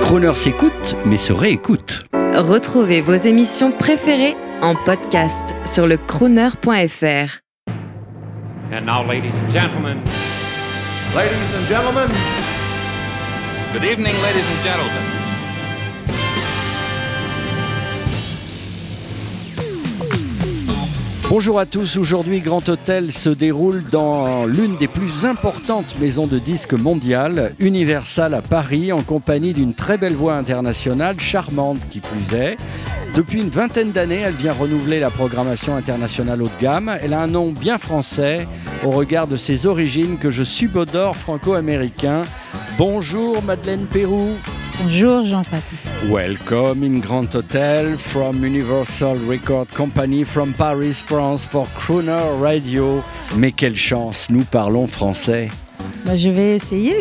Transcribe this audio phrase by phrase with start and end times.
[0.00, 2.04] Croner s'écoute, mais se réécoute.
[2.34, 7.40] Retrouvez vos émissions préférées en podcast sur le crooner.fr.
[8.72, 9.98] And now, ladies and gentlemen,
[11.14, 12.08] Ladies and gentlemen,
[13.74, 15.21] Good evening, ladies and gentlemen.
[21.34, 26.38] Bonjour à tous, aujourd'hui Grand Hôtel se déroule dans l'une des plus importantes maisons de
[26.38, 32.36] disques mondiales, Universal à Paris, en compagnie d'une très belle voix internationale, charmante qui plus
[32.36, 32.58] est.
[33.14, 36.94] Depuis une vingtaine d'années, elle vient renouveler la programmation internationale haut de gamme.
[37.00, 38.46] Elle a un nom bien français
[38.84, 42.24] au regard de ses origines que je subodore franco-américain.
[42.76, 44.32] Bonjour Madeleine Pérou.
[44.82, 46.10] Bonjour Jean-Baptiste.
[46.10, 53.02] Welcome in Grand Hotel from Universal Record Company from Paris, France for Crooner Radio.
[53.36, 55.48] Mais quelle chance, nous parlons français.
[56.04, 56.94] Bah, je vais essayer.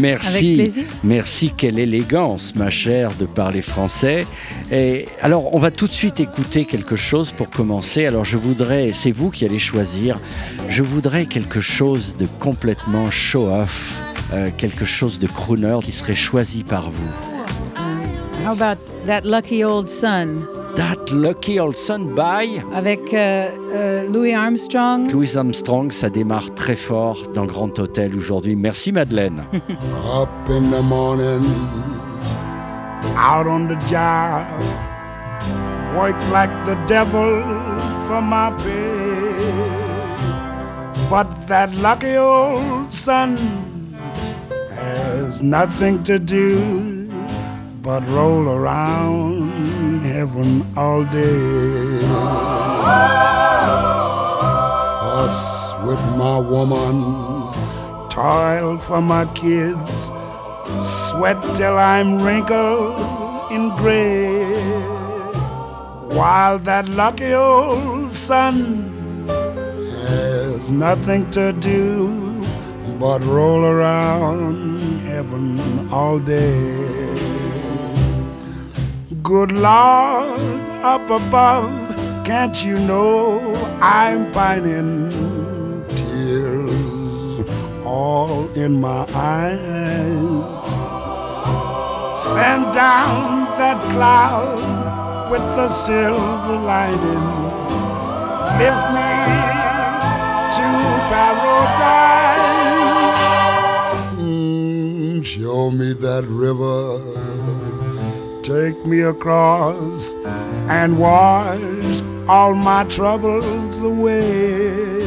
[0.00, 0.92] Merci, Avec plaisir.
[1.04, 4.26] merci, quelle élégance, ma chère, de parler français.
[4.72, 8.06] Et alors, on va tout de suite écouter quelque chose pour commencer.
[8.06, 10.18] Alors, je voudrais, c'est vous qui allez choisir,
[10.68, 14.00] je voudrais quelque chose de complètement show-off,
[14.32, 17.10] euh, quelque chose de crooner qui serait choisi par vous.
[18.44, 24.32] How about That Lucky Old Sun That Lucky Old Son by avec euh, euh, Louis
[24.32, 25.10] Armstrong?
[25.12, 28.56] Louis Armstrong, ça démarre très fort dans Grand Hôtel aujourd'hui.
[28.56, 29.44] Merci Madeleine.
[29.52, 31.44] up in the morning,
[33.16, 34.42] out on the job.
[35.96, 37.42] Work like the devil
[38.06, 39.10] for my pay.
[41.10, 43.36] But that lucky old sun
[44.80, 47.06] has nothing to do
[47.82, 52.00] but roll around heaven all day.
[55.00, 56.96] fuss with my woman,
[58.08, 60.10] Toil for my kids,
[60.78, 62.98] sweat till I'm wrinkled
[63.52, 64.44] and gray.
[66.16, 69.26] While that lucky old sun
[70.08, 72.29] has nothing to do
[73.00, 77.16] but roll around heaven all day.
[79.22, 81.96] Good Lord, up above,
[82.26, 85.08] can't you know I'm pining?
[85.96, 87.48] Tears
[87.86, 90.60] all in my eyes.
[92.22, 97.28] Send down that cloud with the silver lining.
[98.60, 99.10] Lift me
[100.56, 100.68] to
[101.08, 102.29] paradise.
[105.22, 106.98] Show me that river.
[108.42, 110.14] Take me across
[110.66, 115.04] and wash all my troubles away.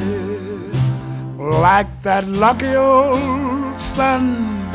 [1.35, 4.69] Like that lucky old sun,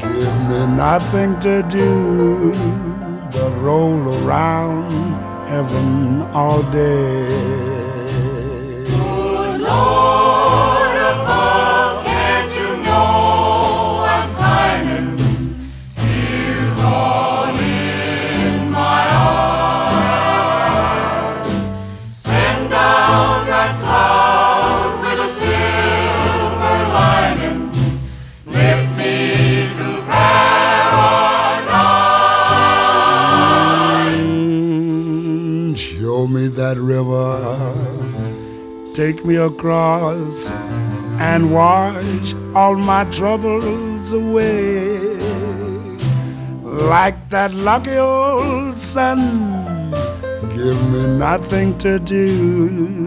[0.00, 2.52] give me nothing to do
[3.30, 4.90] but roll around
[5.48, 7.71] heaven all day.
[35.74, 37.38] Show me that river.
[38.94, 40.52] Take me across
[41.18, 45.16] and wash all my troubles away.
[46.62, 49.90] Like that lucky old sun,
[50.50, 53.06] give me nothing to do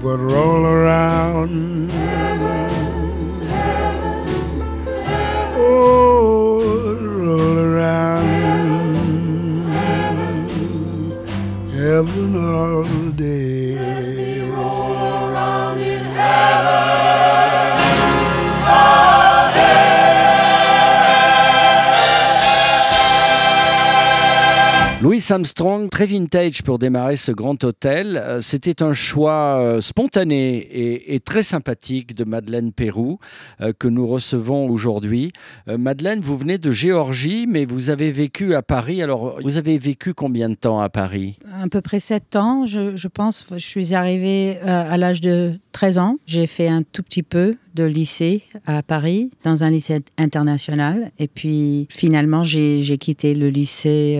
[0.00, 1.90] but roll around.
[5.56, 6.13] Oh,
[11.94, 13.76] heaven holiday.
[13.76, 17.78] Let me roll around in heaven.
[18.66, 20.03] Holiday.
[25.04, 28.16] Louis Armstrong, très vintage pour démarrer ce grand hôtel.
[28.16, 33.18] Euh, C'était un choix euh, spontané et, très sympathique de Madeleine Pérou
[33.60, 35.30] euh, que nous recevons aujourd'hui.
[35.66, 39.02] Madeleine, vous venez de Géorgie, mais vous avez vécu à Paris.
[39.02, 41.38] Alors, vous avez vécu combien de temps à Paris?
[41.52, 43.44] À peu près 7 ans, je, pense.
[43.52, 46.16] Je suis arrivée à l'âge de 13 ans.
[46.24, 51.10] J'ai fait un tout petit peu de lycée à Paris, dans un lycée international.
[51.18, 54.18] Et puis finalement, j'ai quitté le lycée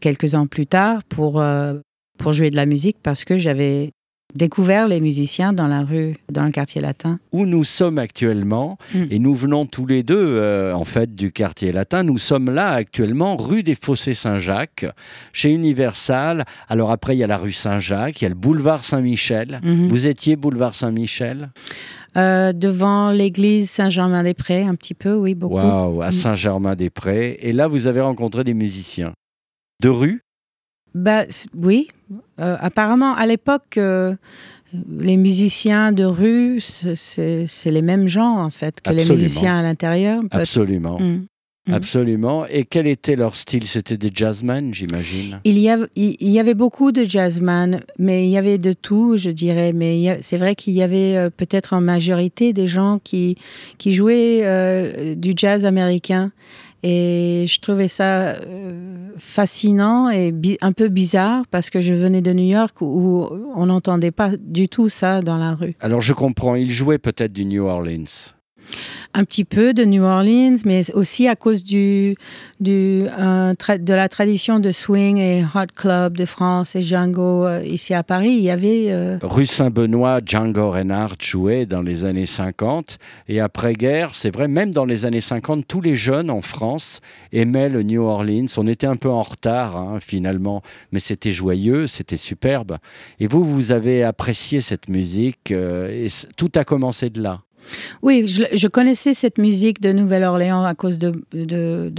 [0.00, 1.74] quelques ans plus tard pour, euh,
[2.18, 3.90] pour jouer de la musique parce que j'avais
[4.34, 7.18] découvert les musiciens dans la rue, dans le quartier latin.
[7.32, 9.04] Où nous sommes actuellement, Mm.
[9.10, 12.02] et nous venons tous les deux, euh, en fait, du quartier latin.
[12.02, 14.84] Nous sommes là actuellement, rue des Fossés Saint-Jacques,
[15.32, 16.44] chez Universal.
[16.68, 19.60] Alors après, il y a la rue Saint-Jacques, il y a le boulevard Saint-Michel.
[19.62, 19.88] Mhm.
[19.88, 21.48] Vous étiez boulevard Saint-Michel?
[22.18, 25.54] Euh, devant l'église Saint-Germain-des-Prés, un petit peu, oui, beaucoup.
[25.56, 26.10] Waouh, à.
[26.12, 27.38] Saint-Germain-des-Prés.
[27.40, 29.12] Et là, vous avez rencontré des musiciens.
[29.80, 30.22] De rue?
[30.94, 31.88] Bah, oui,
[32.40, 34.14] Euh, apparemment, à l'époque, euh,
[34.98, 39.14] les musiciens de rue, c'est- les mêmes gens, en fait, que Absolument.
[39.14, 40.22] les musiciens à l'intérieur.
[40.30, 40.98] Absolument.
[40.98, 41.26] Mm.
[41.66, 41.74] Mm.
[41.74, 42.46] Absolument.
[42.46, 43.66] Et quel était leur style?
[43.66, 45.38] C'était des jazzmen, j'imagine?
[45.44, 49.74] Il y, il avait beaucoup de jazzman, mais il y avait de tout, je dirais.
[49.74, 53.36] Mais c'est vrai qu'il y avait euh, peut-être en majorité des gens qui,
[53.76, 56.32] qui jouaient euh, du jazz américain.
[56.82, 62.32] Et je trouvais ça euh, fascinant et un peu bizarre parce que je venais de
[62.32, 65.74] New York où on n'entendait pas du tout ça dans la rue.
[65.80, 68.32] Alors je comprends, ils jouaient peut-être du New Orleans.
[69.18, 72.14] Un petit peu de New Orleans, mais aussi à cause euh,
[72.62, 78.04] de la tradition de swing et hot club de France et Django euh, ici à
[78.04, 78.30] Paris.
[78.30, 82.98] Il y avait euh, Rue Saint-Benoît, Django Reinhardt jouait dans les années 50.
[83.26, 87.00] Et après-guerre, c'est vrai, même dans les années 50, tous les jeunes en France
[87.32, 88.46] aimaient le New Orleans.
[88.56, 90.62] On était un peu en retard, hein, finalement,
[90.92, 92.76] mais c'était joyeux, c'était superbe.
[93.18, 96.06] Et vous, vous avez apprécié cette musique et
[96.36, 97.40] tout a commencé de là.
[98.02, 101.12] Oui, je, connaissais cette musique de Nouvelle-Orléans à cause de,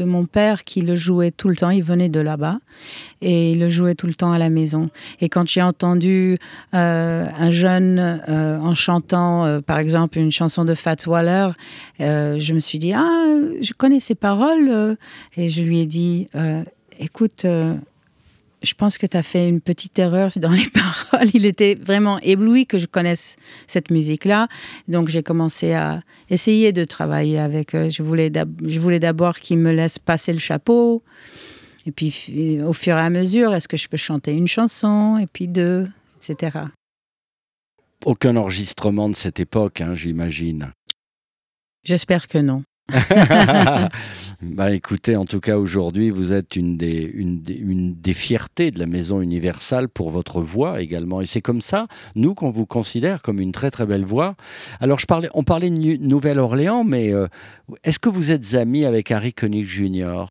[0.03, 1.69] mon père qui le jouait tout le temps.
[1.69, 2.57] Il venait de là-bas
[3.21, 4.89] et il le jouait tout le temps à la maison.
[5.19, 6.37] Et quand j'ai entendu
[6.73, 11.49] euh, un jeune euh, en chantant, euh, par exemple, une chanson de Fats Waller,
[11.99, 13.25] je me suis dit, ah,
[13.61, 14.97] je connais ces paroles.
[15.37, 16.29] Et je lui ai dit,
[16.99, 17.45] écoute,
[18.61, 20.67] je pense que tu as fait une petite erreur dans les
[21.11, 21.29] paroles.
[21.33, 23.35] Il était vraiment ébloui que je connaisse
[23.67, 24.47] cette musique-là.
[24.87, 27.89] Donc j'ai commencé à essayer de travailler avec eux.
[27.89, 31.03] Je voulais d'ab- je voulais d'abord qu'ils me laissent passer le chapeau.
[31.85, 35.17] Et puis au fur et à mesure, est-ce que je peux chanter une chanson?
[35.17, 36.59] Et puis deux, etc.
[38.05, 40.71] Aucun enregistrement de cette époque, hein, j'imagine.
[41.83, 42.63] J'espère que non.
[44.41, 48.71] bah écoutez, en tout cas aujourd'hui, vous êtes une des, une, des, une des fiertés
[48.71, 51.21] de la Maison Universale pour votre voix également.
[51.21, 54.35] Et c'est comme ça, nous, qu'on vous considère comme une très très belle voix.
[54.79, 57.27] Alors je parlais, on parlait de Nouvelle-Orléans, mais euh,
[57.83, 60.25] est-ce que vous êtes ami avec Harry Connick Jr.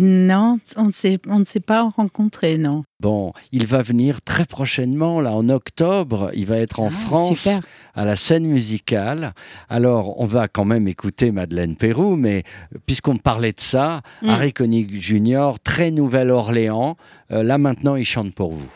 [0.00, 2.82] Non, on ne s'est pas rencontrés, non.
[3.00, 7.38] Bon, il va venir très prochainement, là en octobre, il va être en Ah, France
[7.38, 7.60] super.
[7.94, 9.34] à la scène musicale.
[9.68, 12.42] Alors, on va quand même écouter Madeleine Pérou, mais
[12.86, 14.28] puisqu'on parlait de ça, Mm.
[14.30, 16.96] Harry Connick Jr., très Nouvelle-Orléans,
[17.30, 18.70] euh, là maintenant, il chante pour vous.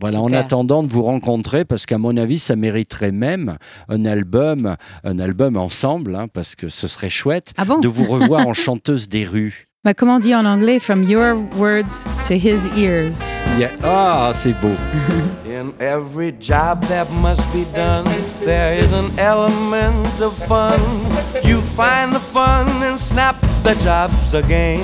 [0.00, 3.58] Voilà, en attendant de vous rencontrer, parce qu'à mon avis, ça mériterait même
[3.88, 7.78] un album, un album ensemble, hein, parce que ce serait chouette Ah bon?
[7.80, 9.66] de vous revoir en chanteuse des rues.
[9.84, 13.38] Bah, Comment on dit en anglais From your words to his ears.
[13.58, 13.70] Yeah.
[13.82, 14.74] Ah, c'est beau.
[15.44, 18.06] In every job that must be done,
[18.46, 20.80] there is an element of fun.
[21.44, 24.80] You find the fun and snap, the job's again.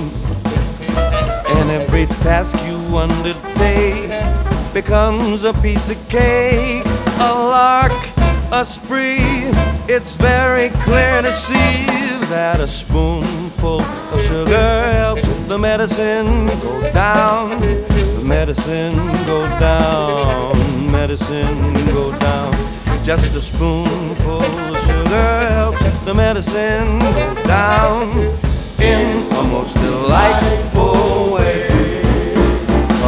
[1.56, 4.10] And every task you undertake
[4.74, 6.84] becomes a piece of cake,
[7.18, 7.92] a lark,
[8.52, 9.48] a spree.
[9.88, 17.60] It's very clear to see that a spoonful of sugar helps the medicine go down.
[17.60, 18.94] The medicine
[19.26, 20.54] go down,
[20.92, 22.52] medicine go down.
[23.02, 28.08] Just a spoonful of sugar helps the medicine go down
[28.78, 31.66] in a most delightful way.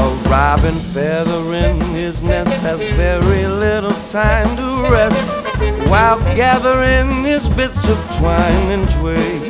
[0.03, 5.42] A robin feather in his nest has very little time to rest
[5.89, 9.43] while gathering his bits of twine and twig.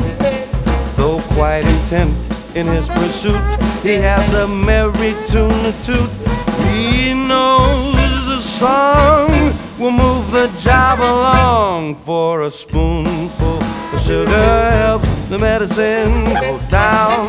[0.97, 2.17] Though quite intent
[2.57, 3.43] in his pursuit,
[3.83, 6.11] he has a merry tune to toot.
[6.69, 7.95] He knows
[8.29, 9.31] a song
[9.79, 17.29] will move the job along for a spoonful of sugar helps the medicine go down.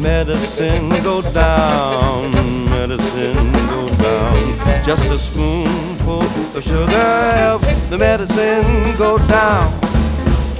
[0.00, 2.32] Medicine go down,
[2.70, 4.84] medicine go down.
[4.84, 9.72] Just a spoonful of sugar helps the medicine go down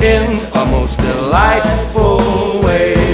[0.00, 3.09] in a most delightful way.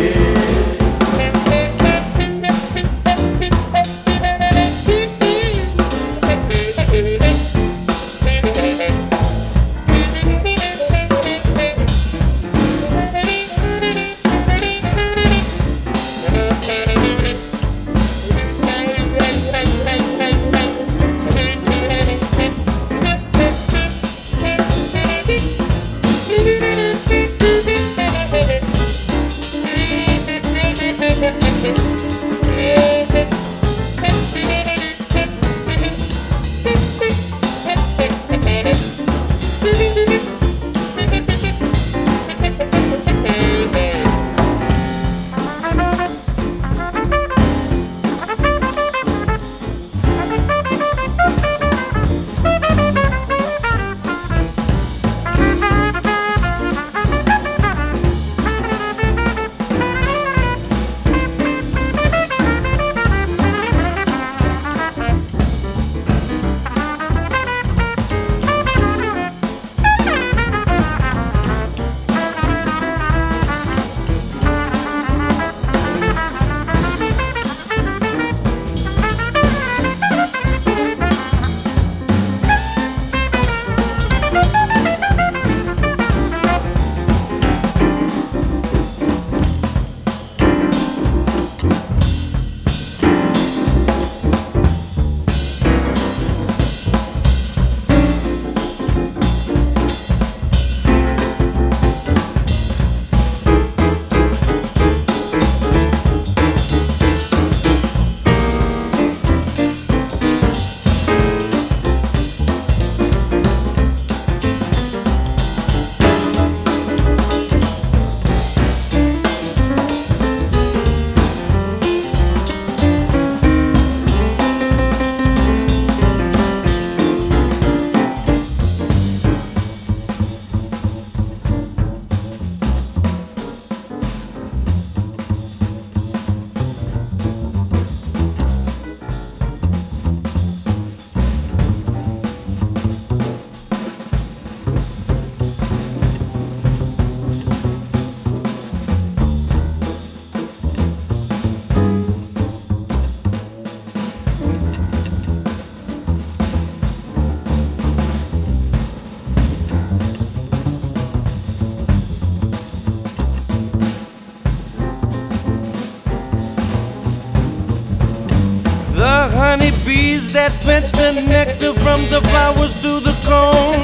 [170.36, 173.80] That fetch the nectar from the flowers to the comb.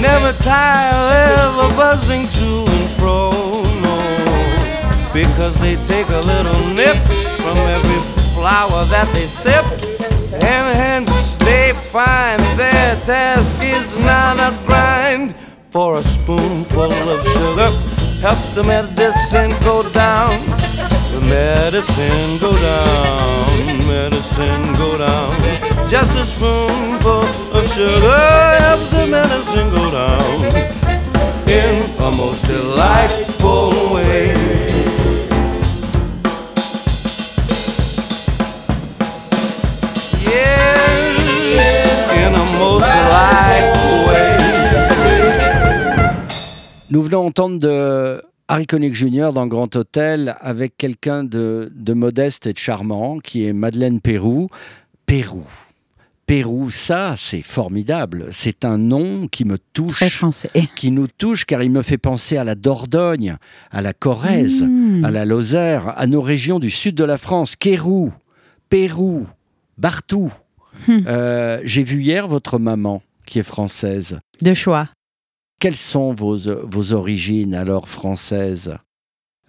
[0.00, 0.94] Never tire,
[1.42, 3.32] ever buzzing to and fro,
[3.82, 3.96] no.
[5.12, 6.94] Because they take a little nip
[7.42, 8.00] from every
[8.38, 9.66] flower that they sip,
[10.40, 15.34] and hence they find their task is not a grind.
[15.70, 17.70] For a spoonful of sugar
[18.22, 20.30] helps the medicine go down.
[21.10, 23.55] The medicine go down,
[23.86, 25.32] medicine go down.
[25.88, 27.22] Just a spoonful
[27.56, 30.76] of sugar helps the medicine go down
[31.48, 34.34] in a most delightful way.
[40.22, 41.18] Yes,
[42.20, 44.36] in a most delightful way.
[46.90, 49.30] Nous venons entendre de Harry Connick Jr.
[49.34, 54.48] dans Grand Hôtel avec quelqu'un de, de modeste et de charmant qui est Madeleine Pérou.
[55.04, 55.44] Pérou.
[56.26, 58.26] Pérou, ça, c'est formidable.
[58.30, 59.92] C'est un nom qui me touche.
[59.92, 60.50] Très français.
[60.76, 63.36] Qui nous touche car il me fait penser à la Dordogne,
[63.70, 65.04] à la Corrèze, Mmh.
[65.04, 67.54] à la Lozère, à nos régions du sud de la France.
[67.56, 68.12] Kérou,
[68.68, 69.26] Pérou,
[69.78, 70.32] Bartou.
[70.88, 71.00] Hmm.
[71.06, 74.18] Euh, J'ai vu hier votre maman qui est française.
[74.42, 74.88] De choix.
[75.66, 78.76] Quelles sont vos, vos origines alors françaises?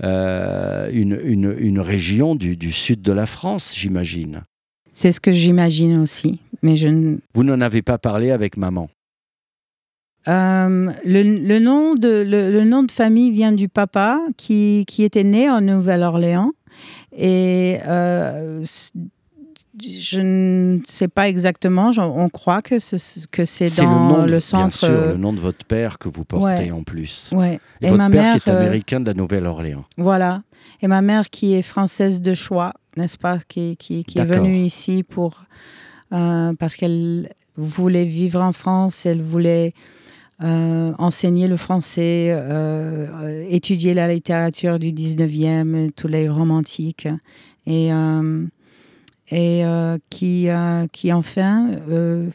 [0.03, 4.41] Euh, une, une- une région du, du sud de la France, j'imagine.
[4.93, 6.39] C'est ce que j'imagine aussi.
[6.63, 8.89] Mais je ne- Vous n'en avez pas parlé avec maman?
[10.27, 15.03] Euh, le, le nom de, le, le nom de famille vient du papa qui, qui
[15.03, 16.51] était né en Nouvelle-Orléans.
[17.15, 18.63] Et euh,
[19.81, 24.31] je ne sais pas exactement, on croit que, ce- que c'est C'est le dans le,
[24.33, 24.63] de, centre.
[24.67, 26.71] bien sûr, euh, le nom de votre père que vous portez Ouais.
[26.71, 27.29] en plus.
[27.33, 27.59] ouais.
[27.81, 29.85] Et, Et, votre ma père mère, qui est euh, américain de la Nouvelle-Orléans.
[29.97, 30.41] Voilà.
[30.81, 34.55] Et ma mère qui est française de choix, n'est-ce pas, qui, qui, qui est venue
[34.57, 35.43] ici pour
[36.13, 39.73] euh, parce qu'elle voulait vivre en France, elle voulait
[40.43, 47.07] euh, enseigner le français, euh, étudier la littérature du 19e, tous les romantiques,
[47.65, 47.89] et,
[49.29, 52.29] et euh, qui, euh, qui enfin euh,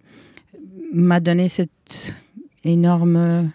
[0.92, 2.14] m'a donné cette
[2.64, 3.50] énorme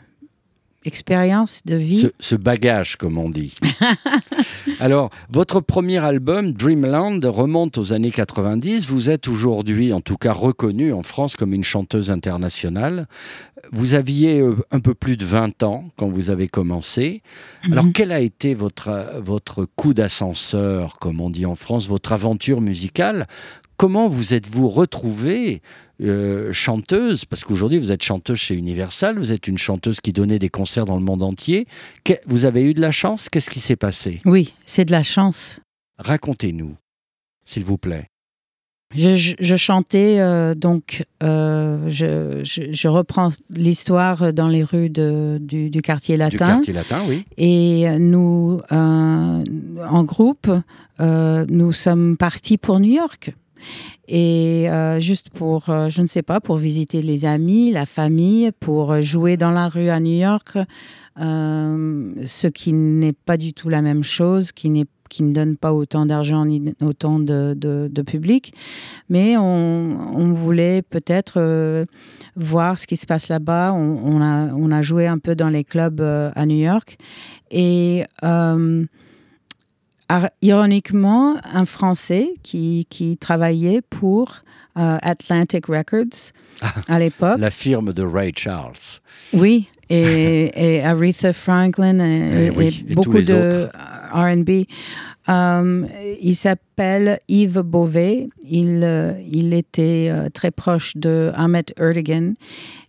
[0.87, 1.99] expérience de vie.
[2.01, 3.53] Ce, ce bagage, comme on dit.
[4.79, 8.87] Alors, votre premier album, Dreamland, remonte aux années 90.
[8.87, 13.07] Vous êtes aujourd'hui, en tout cas, reconnue en France comme une chanteuse internationale.
[13.71, 17.21] Vous aviez euh, un peu plus de 20 ans quand vous avez commencé.
[17.71, 17.93] Alors, Mhm.
[17.93, 23.27] quel a été votre, votre coup d'ascenseur, comme on dit en France, votre aventure musicale?
[23.77, 25.61] Comment vous êtes-vous retrouvée
[26.01, 30.39] euh, chanteuse Parce qu'aujourd'hui, vous êtes chanteuse chez Universal, vous êtes une chanteuse qui donnait
[30.39, 31.67] des concerts dans le monde entier.
[32.03, 33.29] Que- Vous avez eu de la chance?
[33.29, 34.21] Qu'est-ce qui s'est passé?
[34.25, 35.59] Oui, c'est de la chance.
[35.97, 36.75] Racontez-nous,
[37.45, 38.07] s'il vous plaît.
[38.95, 45.69] Je, je- je chantais, euh, donc, euh, je, reprends l'histoire dans les rues de- du,
[45.69, 46.37] du quartier Du latin.
[46.37, 47.25] quartier latin, oui.
[47.35, 50.49] Et nous, en groupe,
[50.99, 53.33] nous sommes partis pour New York.
[54.07, 58.51] Et euh, juste pour, euh, je ne sais pas, pour visiter les amis, la famille,
[58.59, 60.57] pour jouer dans la rue à New York,
[61.19, 64.83] euh, ce qui n'est pas du tout la même chose, qui, ne
[65.33, 68.53] donne pas autant d'argent ni autant de, public.
[69.09, 71.85] Mais on, voulait peut-être
[72.35, 73.73] voir ce qui se passe là-bas.
[73.73, 76.97] On, a, joué un peu dans les clubs à New York.
[77.51, 78.03] Et
[80.41, 84.37] ironiquement, un Français qui, qui travaillait pour
[84.77, 86.31] euh, Atlantic Records
[86.87, 87.39] à l'époque.
[87.39, 89.01] La firme de Ray Charles.
[89.33, 93.69] Oui, et, et Aretha Franklin et, Eh oui, et beaucoup de
[94.13, 94.65] RB.
[95.29, 95.85] Euh,
[96.21, 98.29] il s'appelle Yves Beauvais.
[98.43, 102.33] Il, euh, il était très proche de Ahmet Erdogan.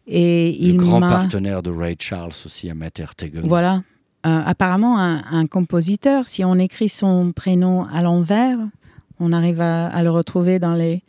[0.07, 3.43] Et Le il grand partenaire de Ray Charles aussi, à Ertegun.
[3.45, 3.83] Voilà.
[4.27, 8.59] Euh, apparemment, un, un compositeur, si on écrit son prénom à l'envers,
[9.21, 11.03] on arrive à, à le retrouver dans les,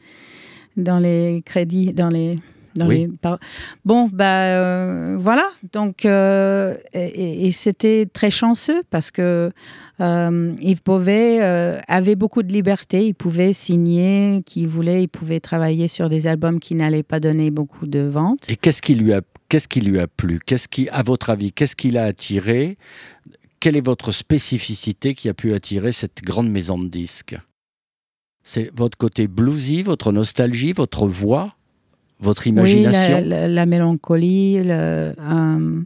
[0.78, 2.40] dans les crédits, dans les.
[2.76, 3.00] Dans Oui.
[3.00, 3.40] les par-
[3.84, 5.44] Bon, bah euh, voilà.
[5.74, 9.50] Donc, euh, et, c'était très chanceux parce que
[10.00, 11.40] Yves Beauvais
[11.88, 13.06] avait beaucoup de liberté.
[13.08, 15.02] Il pouvait signer qui voulait.
[15.04, 18.48] Il pouvait travailler sur des albums qui n'allaient pas donner beaucoup de ventes.
[18.50, 20.40] Et qu'est-ce qui lui a, qu'est-ce qui lui a plu?
[20.46, 22.78] Qu'est-ce qui, à votre avis, qu'est-ce qui l'a attiré?
[23.60, 27.38] Quelle est votre spécificité qui a pu attirer cette grande maison de disques?
[28.44, 31.56] C'est votre côté bluesy, votre nostalgie, votre voix,
[32.20, 33.18] votre imagination?
[33.18, 35.82] Oui, la, la- la mélancolie, le, euh,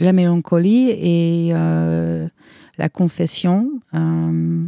[0.00, 2.28] la mélancolie et euh,
[2.78, 3.70] la confession.
[3.94, 4.64] euh,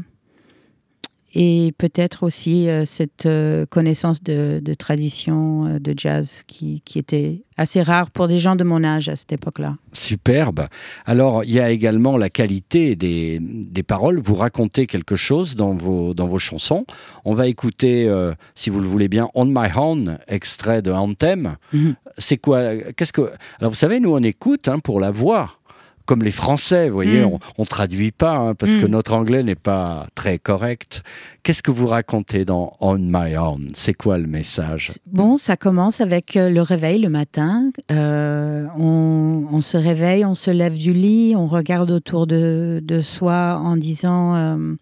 [1.34, 6.98] et peut-être aussi euh, cette euh, connaissance de, de tradition euh, de jazz qui, qui
[6.98, 9.76] était assez rare pour des gens de mon âge à cette époque-là.
[9.92, 10.68] Superbe.
[11.06, 14.18] Alors, il y a également la qualité des, des paroles.
[14.20, 16.84] Vous racontez quelque chose dans vos, dans vos chansons.
[17.24, 18.12] On va écouter,
[18.56, 21.56] si vous le voulez bien, On My Own, extrait de Anthem.
[21.72, 21.94] Mhm.
[22.18, 25.60] C'est quoi Qu'est-ce que Alors, vous savez, nous, on écoute hein, pour la voix.
[26.06, 27.26] Comme les Français, vous voyez, Mm.
[27.26, 28.90] on, on traduit pas hein, parce que Mm.
[28.90, 31.02] notre anglais n'est pas très correct.
[31.42, 33.68] Qu'est-ce que vous racontez dans On My Own?
[33.74, 34.92] C'est quoi le message?
[35.06, 37.70] Bon, ça commence avec euh, le réveil le matin.
[37.90, 43.00] Euh, on, on se réveille, on se lève du lit, on regarde autour de, de
[43.00, 44.74] soi en disant euh,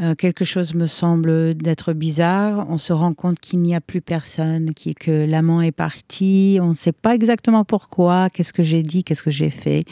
[0.00, 2.66] euh, quelque chose me semble d'être bizarre.
[2.68, 6.58] On se rend compte qu'il n'y a plus personne, qui- que l'amant est parti.
[6.60, 9.84] On ne sait pas exactement pourquoi, qu'est-ce que j'ai dit, qu'est-ce que j'ai fait.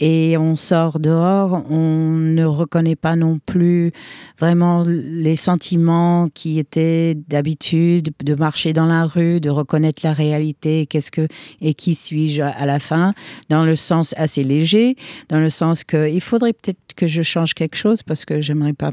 [0.00, 3.92] Et on sort dehors, on ne reconnaît pas non plus
[4.38, 10.86] vraiment les sentiments qui étaient d'habitude de marcher dans la rue, de reconnaître la réalité,
[10.86, 11.28] qu'est-ce que
[11.60, 13.14] et qui suis-je à la fin,
[13.48, 14.96] dans le sens assez léger,
[15.28, 18.72] dans le sens que il faudrait peut-être que je change quelque chose parce que j'aimerais
[18.72, 18.92] pas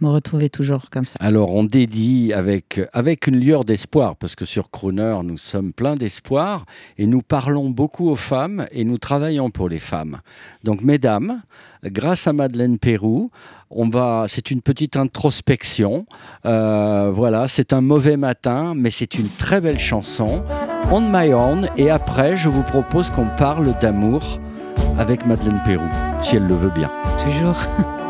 [0.00, 1.18] me retrouver toujours comme ça.
[1.20, 5.94] Alors, on dédie avec, avec une lueur d'espoir, parce que sur Crooner, nous sommes pleins
[5.94, 6.64] d'espoir
[6.98, 10.18] et nous parlons beaucoup aux femmes et nous travaillons pour les femmes.
[10.64, 11.40] Donc, mesdames,
[11.84, 13.30] grâce à Madeleine Pérou,
[13.70, 16.06] on va, c'est une petite introspection.
[16.44, 20.44] Euh, voilà, c'est un mauvais matin, mais c'est une très belle chanson.
[20.92, 21.68] On My Own.
[21.76, 24.38] Et après, je vous propose qu'on parle d'amour
[24.98, 25.88] avec Madeleine Pérou,
[26.22, 26.90] si elle le veut bien.
[27.24, 27.56] Toujours.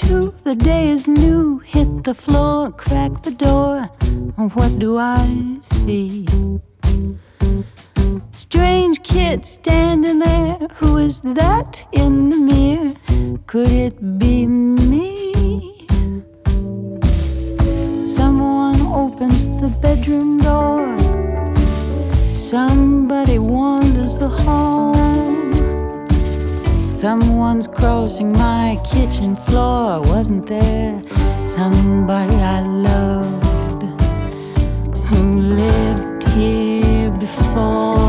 [0.00, 1.58] To, the day is new.
[1.58, 3.82] Hit the floor, crack the door.
[4.54, 6.26] What do I see?
[8.32, 10.56] Strange kid standing there.
[10.76, 12.94] Who is that in the mirror?
[13.46, 15.32] Could it be me?
[18.06, 20.96] Someone opens the bedroom door.
[22.34, 25.39] Somebody wanders the hall.
[27.00, 30.02] Someone's crossing my kitchen floor.
[30.02, 31.02] Wasn't there
[31.42, 33.84] somebody I loved
[35.06, 37.99] who lived here before?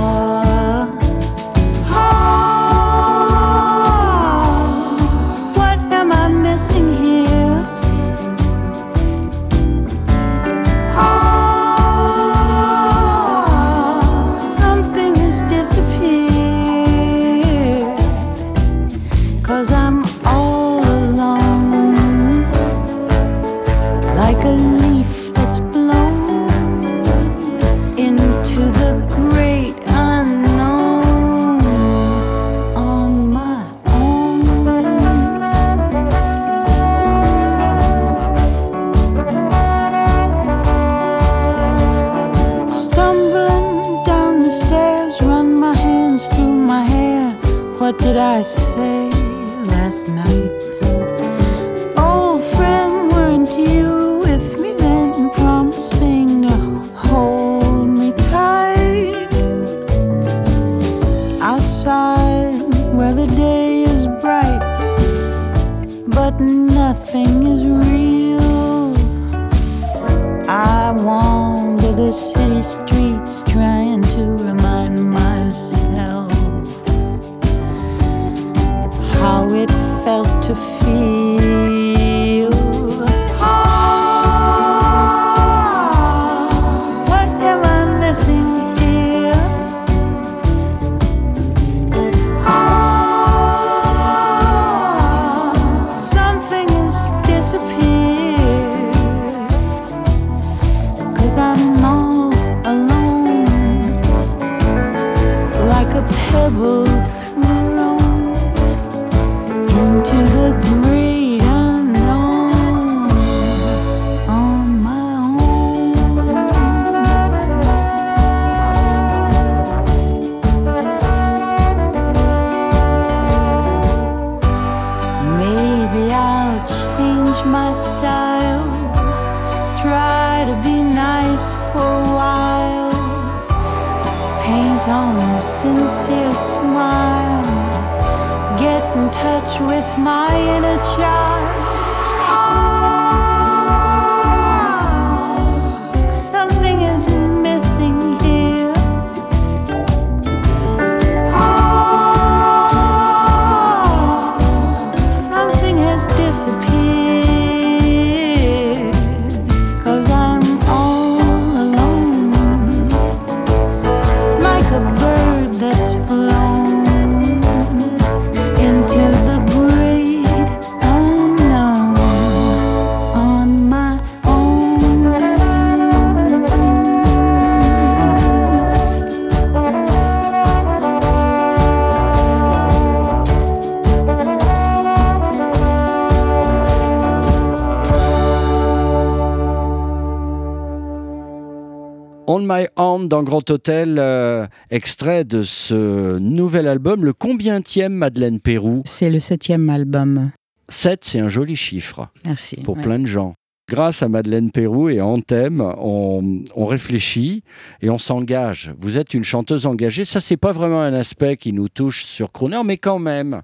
[193.22, 197.06] Dans Grand Hôtel, euh, extrait de ce nouvel album.
[197.06, 200.32] Le combientième Madeleine Pérou C'est le septième album.
[200.70, 202.56] 7, c'est un joli chiffre Merci.
[202.58, 202.84] pour ouais.
[202.84, 203.36] plein de gens.
[203.70, 207.44] Grâce à Madeleine Pérou et à Anthem, on, réfléchit
[207.82, 208.74] et on s'engage.
[208.78, 210.04] Vous êtes une chanteuse engagée.
[210.04, 213.42] Ça, c'est pas vraiment un aspect qui nous touche sur Crooner, mais quand même.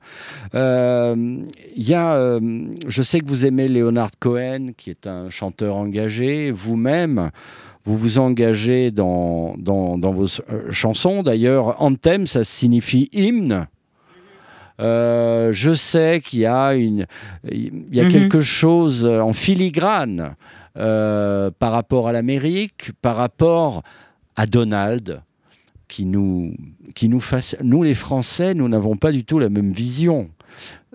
[0.53, 1.37] Euh,
[1.77, 2.39] y a, euh,
[2.87, 6.51] je sais que vous aimez Leonard Cohen, qui est un chanteur engagé.
[6.51, 7.31] Vous-même,
[7.85, 11.23] vous vous engagez dans, dans, dans vos euh, chansons.
[11.23, 13.67] D'ailleurs, Anthem, ça signifie hymne.
[14.79, 17.05] Euh, je sais qu'il y a, une,
[17.51, 18.11] il y a Mhm.
[18.11, 20.35] quelque chose en filigrane
[20.77, 23.81] euh, par rapport à l'Amérique, par rapport
[24.35, 25.21] à Donald,
[25.87, 26.53] qui nous,
[26.93, 27.55] qui nous fasse.
[27.63, 30.29] Nous, les Français, nous n'avons pas du tout la même vision.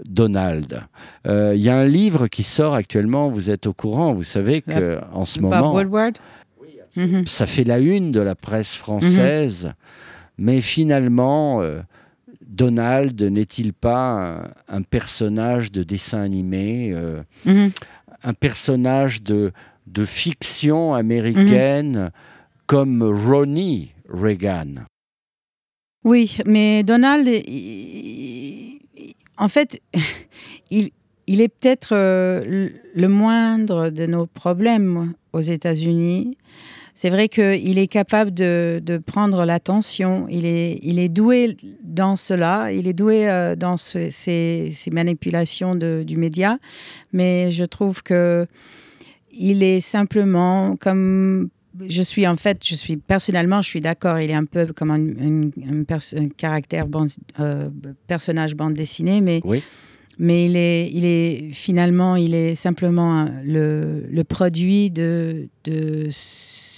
[0.04, 0.82] Donald.
[1.26, 4.60] Euh, Il y a un livre qui sort actuellement, vous êtes au courant, vous savez
[4.62, 6.18] que en ce Bob moment, Woodward?
[6.96, 7.24] Mhm.
[7.26, 9.72] ça fait la une de la presse française,
[10.38, 11.80] mais finalement, euh,
[12.52, 17.70] Donald n'est-il pas un, un personnage de dessin animé, euh, Mhm.
[18.22, 19.52] un personnage de,
[19.86, 22.10] de fiction américaine
[22.66, 24.84] comme Ronnie Reagan?
[26.04, 29.80] Oui, mais Donald, il- il- en fait,
[30.70, 30.90] il,
[31.26, 36.36] il est peut-être euh, le moindre de nos problèmes aux États-Unis.
[36.94, 40.26] C'est vrai qu'il est capable de, de prendre l'attention.
[40.30, 42.70] Il est, il est doué dans cela.
[42.72, 46.58] Il est doué euh, dans ce- ces, ces manipulations de- du média.
[47.12, 48.46] Mais je trouve que
[49.32, 51.48] il est simplement comme
[51.88, 54.20] je suis en fait, je suis personnellement, je suis d'accord.
[54.20, 55.50] Il est un peu comme un, un-
[55.80, 57.08] un pers- un caractère bande-
[57.40, 57.70] euh,
[58.06, 59.62] personnage bande dessinée, mais Oui.
[60.18, 66.08] mais il est, il est finalement, il est simplement le produit de, de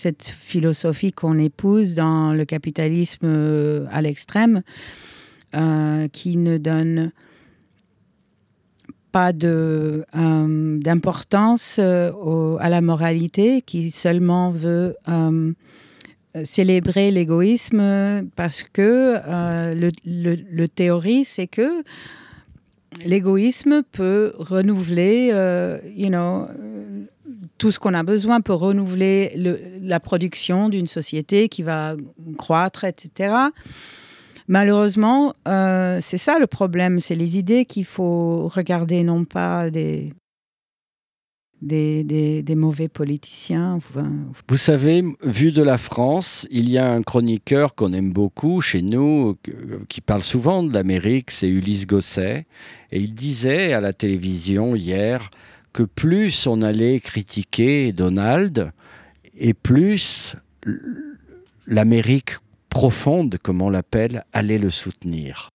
[0.05, 4.61] cette philosophie qu'on épouse dans le capitalisme euh, à l'extrême,
[5.55, 7.11] euh, qui ne donne
[9.13, 14.95] pas euh, d'importance à la moralité, qui seulement veut
[16.43, 19.17] célébrer l'égoïsme parce que
[19.75, 21.83] le, le- théorie, c'est que
[23.07, 25.29] l'égoïsme peut renouveler,
[25.97, 26.47] you know,
[27.65, 31.97] tout ce qu'on a besoin peut renouveler le- la production d'une société qui va
[32.37, 33.35] croître, etc.
[34.49, 40.13] Malheureusement, euh, c'est ça le problème, c'est les idées qu'il faut regarder, non pas des,
[41.63, 43.79] des, mauvais politiciens.
[44.47, 48.83] Vous savez, vu de la France, il y a un chroniqueur qu'on aime beaucoup chez
[48.83, 49.39] nous,
[49.89, 52.45] qui parle souvent de l'Amérique, c'est Ulysse Gosset.
[52.93, 55.31] Et il disait à la télévision hier
[55.75, 58.73] que plus on allait critiquer Donald,
[59.37, 60.37] et plus
[61.67, 62.37] l'Amérique
[62.71, 65.51] profonde, comme on l'appelle, allait le soutenir.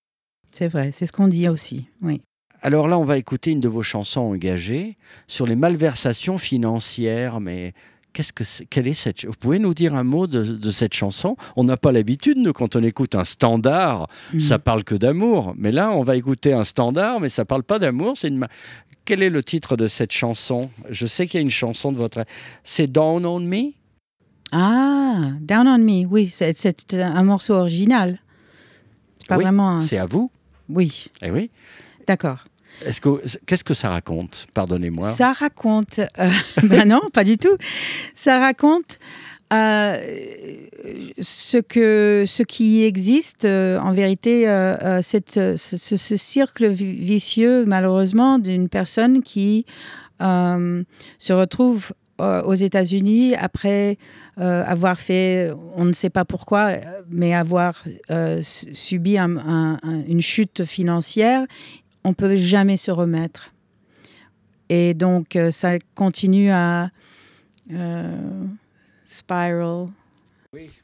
[0.51, 1.87] c'est vrai, c'est ce qu'on dit aussi.
[2.01, 2.21] Oui.
[2.61, 7.73] Alors là, on va écouter une de vos chansons engagées sur les malversations financières, mais
[8.13, 11.35] qu'est-ce que quelle est cette Vous pouvez nous dire un mot de, de cette chanson?
[11.55, 14.39] On n'a pas l'habitude, nous, quand on écoute un standard, Mm.
[14.39, 15.53] ça parle que d'amour.
[15.57, 18.13] Mais là, on va écouter un standard, mais ça parle pas d'amour.
[18.17, 18.47] C'est une.
[19.05, 20.69] Quel est le titre de cette chanson?
[20.89, 22.23] Je sais qu'il y a une chanson de votre.
[22.63, 23.71] C'est Down on Me?
[24.51, 28.19] Ah, Down on Me, oui, c'est, c'est un morceau original.
[29.19, 29.81] C'est pas Oui, vraiment un...
[29.81, 30.31] C'est à vous
[30.69, 31.51] Oui, Eh oui.
[32.07, 32.45] d'accord.
[32.85, 34.47] Est-ce que qu'est-ce que ça raconte?
[34.53, 35.09] Pardonnez-moi.
[35.09, 35.99] Ça raconte...
[35.99, 36.29] euh,
[36.63, 37.57] ben non, pas du tout.
[38.15, 38.99] Ça raconte
[39.51, 39.97] euh,
[41.19, 44.45] ce, que, ce qui existe euh, en vérité,
[45.01, 49.65] cette, ce, ce- ce cercle vi- vicieux, malheureusement, d'une personne qui
[50.21, 53.97] se retrouve aux États-Unis après
[54.37, 56.71] avoir fait, on ne sait pas pourquoi,
[57.09, 57.81] mais avoir
[58.41, 61.45] su- subi un- un- un- une chute financière,
[62.09, 63.53] on peut jamais se remettre.
[64.69, 66.89] Et donc, euh, ça continue à
[67.71, 68.43] euh,
[69.05, 69.87] spiral.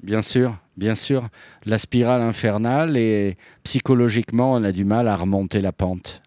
[0.03, 1.27] Bien sûr, bien sûr.
[1.65, 6.21] La spirale infernale et psychologiquement, on a du mal à remonter la pente.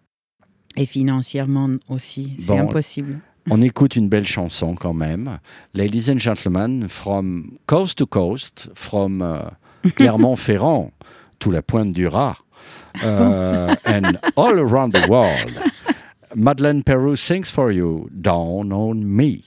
[0.76, 2.60] Et financièrement aussi, c'est Bon.
[2.62, 3.20] impossible.
[3.50, 5.38] On écoute une belle chanson quand même.
[5.74, 9.40] Ladies and gentlemen, from coast to coast, from euh,
[9.94, 10.90] Clermont-Ferrand
[11.38, 12.36] to la pointe du Raz,
[13.02, 15.58] uh, and all around the world,
[16.34, 19.42] Madeleine Peru sings for you, Down on Me.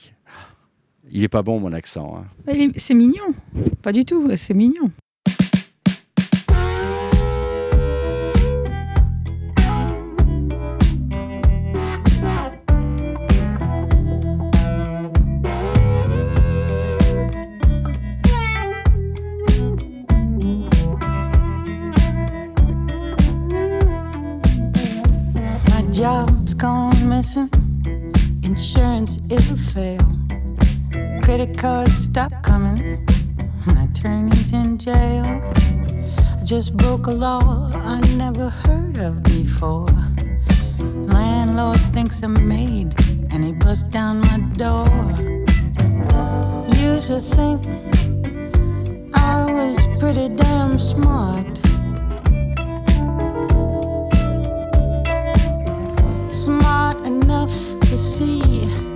[1.10, 2.24] Il est pas bon mon accent.
[2.46, 2.70] hein.
[2.76, 3.34] C'est mignon.
[3.82, 4.90] Pas du tout, c'est mignon.
[26.02, 27.48] job's gone missing,
[28.42, 30.04] insurance is a fail,
[31.22, 33.06] credit cards stop coming,
[33.64, 35.24] my attorney's in jail.
[35.24, 39.86] I just broke a law I never heard of before.
[40.80, 42.96] Landlord thinks I'm made,
[43.30, 44.88] and he busts down my door.
[46.78, 47.64] You should think
[49.14, 51.71] I was pretty damn smart.
[56.82, 58.91] Smart enough to see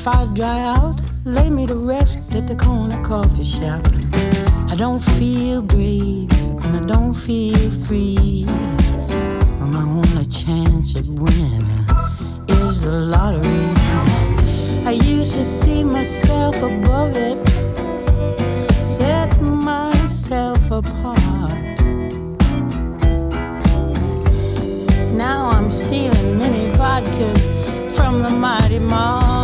[0.00, 3.86] If I dry out, lay me to rest at the corner coffee shop.
[4.70, 6.32] I don't feel brave
[6.64, 8.46] and I don't feel free.
[9.60, 11.68] My only chance at winning
[12.48, 13.68] is the lottery.
[14.86, 17.46] I used to see myself above it,
[18.72, 21.78] set myself apart.
[25.12, 27.42] Now I'm stealing mini vodkas
[27.94, 29.39] from the mighty mart.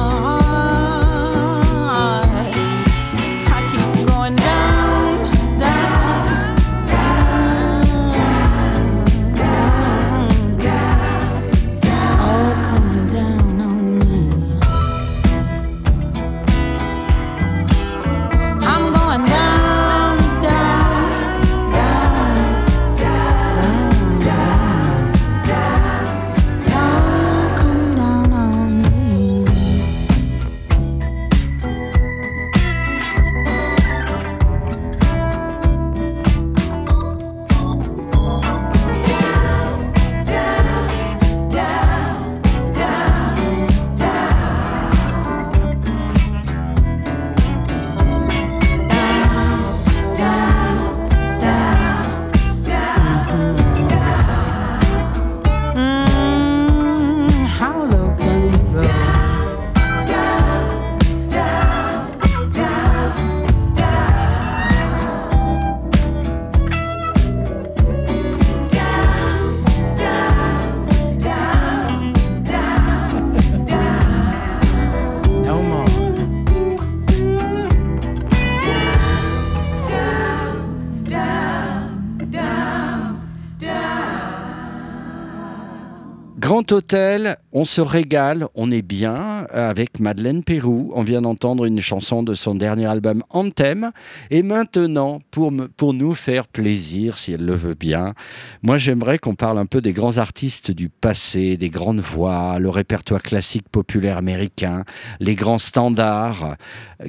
[86.67, 90.91] Grand Hôtel, on se régale, on est bien avec Madeleine Pérou.
[90.97, 93.93] On vient d'entendre une chanson de son dernier album Anthem.
[94.31, 98.15] Et maintenant, pour, pour nous faire plaisir, si elle le veut bien,
[98.63, 102.69] moi j'aimerais qu'on parle un peu des grands artistes du passé, des grandes voix, le
[102.71, 104.85] répertoire classique populaire américain,
[105.21, 106.57] les grands standards.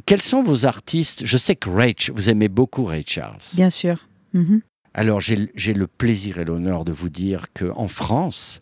[0.05, 1.25] Quels sont vos artistes?
[1.25, 3.41] Je sais que Rach, vous aimez beaucoup Ray Charles.
[3.55, 4.07] Bien sûr.
[4.33, 4.61] Mhm.
[4.99, 8.61] Alors j'ai le plaisir et l'honneur de vous dire que en France,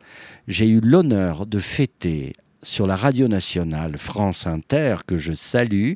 [0.50, 5.93] j'ai eu l'honneur de fêter sur la radio nationale France Inter, que je salue,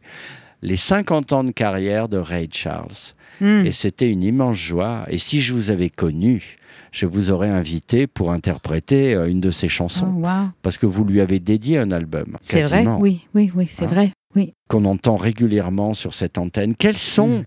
[0.61, 3.13] les 50 ans de carrière de Ray Charles.
[3.41, 3.65] Hmm.
[3.65, 5.05] Et c'était une immense joie.
[5.09, 6.55] Et si je vous avais connu,
[6.91, 10.07] je vous aurais invité pour interpréter euh, une de ses Oh, chansons.
[10.13, 10.49] wow.
[10.61, 12.37] Parce que vous lui avez dédié un album.
[12.41, 13.87] C'est vrai, oui, oui, oui, c'est Hein?
[13.87, 14.11] vrai.
[14.35, 14.53] Oui.
[14.67, 16.75] Qu'on entend régulièrement sur cette antenne.
[16.75, 17.45] Quels sont,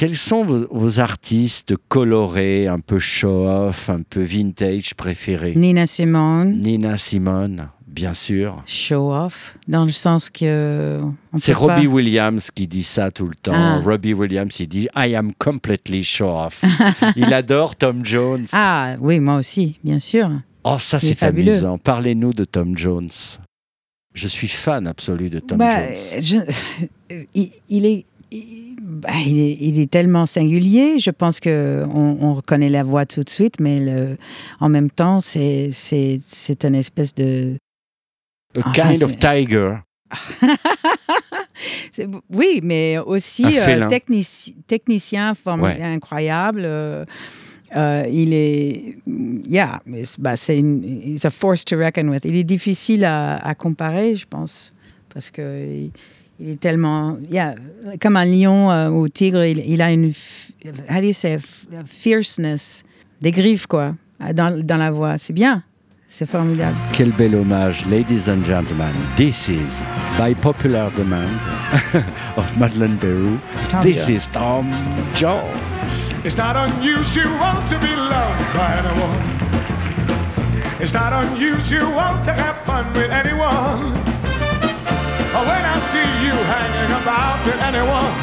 [0.00, 5.52] quels sont vos, vos artistes colorés, un peu show-off, un peu vintage préférés?
[5.54, 8.62] Nina Simone, Nina Simone, bien sûr.
[8.64, 11.00] show off, dans le sens que.
[11.36, 13.52] C'est pas- Robbie Williams qui dit ça tout le temps.
[13.54, 13.82] Ah.
[13.84, 16.64] Robbie Williams, il dit I am completely show-off.
[17.16, 18.46] il adore Tom Jones.
[18.52, 20.30] Ah oui, moi aussi, bien sûr.
[20.64, 21.76] Oh, ça c'est amusant.
[21.76, 23.10] Parlez-nous de Tom Jones.
[24.14, 26.22] Je suis fan absolu de Tom Bah, Jones.
[27.10, 28.06] je- il, il est.
[28.32, 32.82] Il, bah, il est, il est tellement singulier, je pense que on, on reconnaît la
[32.84, 34.16] voix tout de suite, mais le,
[34.60, 37.56] en même temps, c'est c'est c'est une espèce de
[38.56, 39.74] A enfin, kind of tiger.
[42.30, 45.82] Oui, mais aussi Un euh, technici- technicien formi- Ouais.
[45.82, 46.62] incroyable.
[46.64, 47.04] euh,
[47.76, 48.96] euh, il est,
[49.48, 52.24] yeah, mais c'est- bah, c'est une, it's a force to reckon with.
[52.24, 54.72] Il est difficile à, à comparer, je pense,
[55.12, 55.88] parce que
[56.40, 57.54] il, est tellement, yeah,
[58.00, 60.12] comme un lion euh, ou tigre, il, il a une,
[60.88, 61.38] how do you say,
[61.84, 62.84] fierceness,
[63.20, 63.94] des griffes quoi,
[64.34, 65.18] dans, dans la voix.
[65.18, 65.62] C'est bien,
[66.08, 66.76] c'est formidable.
[66.92, 68.92] Quel bel hommage, ladies and gentlemen.
[69.16, 69.82] This is,
[70.18, 71.38] by popular demand
[72.36, 73.38] of Madeleine Peru,
[73.68, 74.08] Tom this Jones.
[74.08, 74.72] is Tom
[75.14, 76.12] Jones.
[76.24, 79.40] It's not unusual to be loved by anyone.
[80.82, 81.90] It's not unusual
[82.24, 83.92] to have fun with anyone.
[85.32, 88.14] When I see you hanging about with anyone,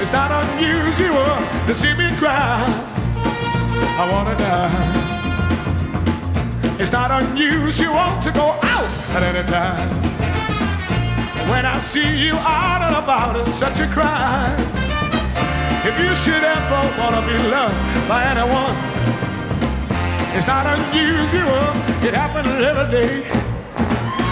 [0.00, 1.32] it's not unusual
[1.66, 2.64] to see me cry.
[4.00, 4.72] I wanna die.
[6.80, 9.90] It's not unusual to go out at any time.
[11.50, 14.56] When I see you out and about, it's such a crime.
[15.88, 18.76] If you should ever wanna be loved by anyone,
[20.36, 21.68] it's not unusual.
[22.06, 23.28] It happens every day.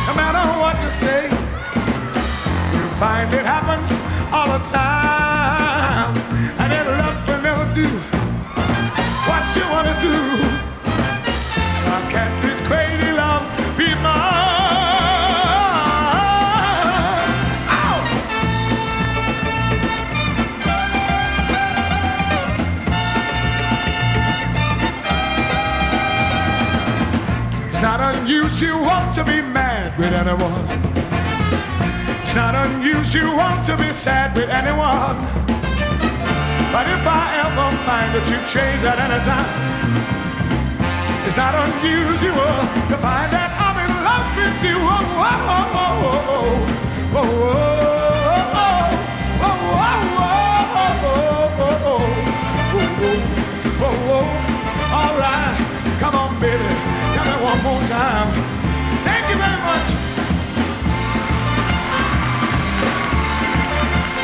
[0.07, 1.46] No matter what you say,
[2.99, 3.91] find it happens
[4.33, 6.17] all the time.
[6.59, 7.89] And then love will never do
[9.29, 10.17] what you wanna do.
[11.87, 13.45] Why can't this crazy love
[13.77, 13.87] be!
[27.69, 30.96] It's not unusual to be mad with anyone.
[32.89, 35.19] It's not unusual to be sad with anyone.
[36.71, 39.51] But if I ever find that you change at any time,
[41.27, 42.55] it's not unusual
[42.87, 44.79] to find that I'm in love with you.
[44.79, 46.63] Oh, oh, oh, oh,
[47.11, 47.91] oh, oh, oh,
[49.27, 52.07] oh, oh, oh, oh, oh, oh,
[53.83, 54.95] oh, oh.
[54.95, 55.59] All right,
[55.99, 56.71] come on, baby,
[57.19, 58.31] tell me one more time.
[59.03, 60.16] Thank you very much.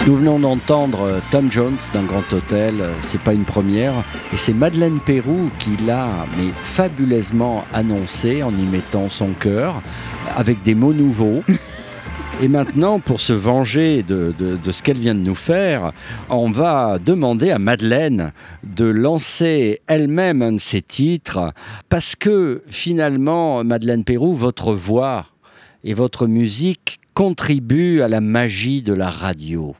[0.04, 3.92] Nous venons d'entendre euh, Tom Jones d'un grand hôtel, euh, c'est pas une première,
[4.32, 9.80] et c'est Madeleine Pérou qui l'a mais fabuleusement annoncé en y mettant son cœur,
[10.34, 11.44] avec des mots nouveaux.
[12.42, 14.34] Et maintenant, pour se venger de,
[14.68, 15.92] ce qu'elle vient de nous faire,
[16.28, 18.32] on va demander à Madeleine
[18.64, 21.52] de lancer elle-même un de ses titres,
[21.88, 25.26] parce que finalement, Madeleine Pérou, votre voix
[25.84, 29.76] et votre musique contribuent à la magie de la radio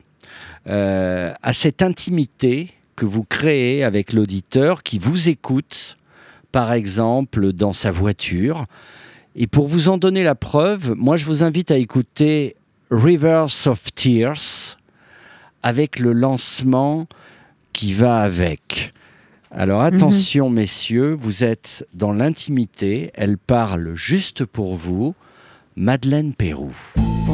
[0.69, 5.97] euh, à cette intimité que vous créez avec l'auditeur qui vous écoute,
[6.53, 8.67] par exemple, dans sa voiture.
[9.35, 12.57] Et pour vous en donner la preuve, moi je vous invite à écouter
[12.91, 14.77] Rivers of Tears
[15.63, 17.07] avec le lancement
[17.73, 18.93] qui va avec.
[19.51, 25.15] Alors attention messieurs, vous êtes dans l'intimité, elle parle juste pour vous,
[25.77, 26.75] Madeleine Pérou.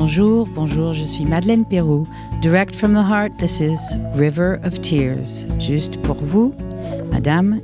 [0.00, 2.06] Bonjour, bonjour, je suis Madeleine Perrault.
[2.40, 3.80] Direct from the heart, this is
[4.14, 5.44] River of Tears.
[5.58, 6.54] Juste pour vous,
[7.10, 7.60] madame,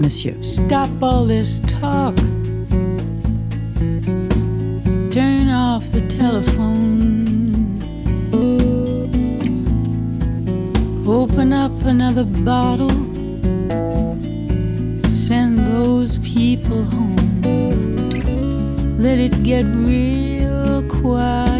[0.00, 0.36] monsieur.
[0.42, 2.14] Stop all this talk.
[5.10, 7.80] Turn off the telephone.
[11.04, 12.90] Open up another bottle.
[15.12, 17.16] Send those people home.
[19.00, 21.51] Let it get real quiet.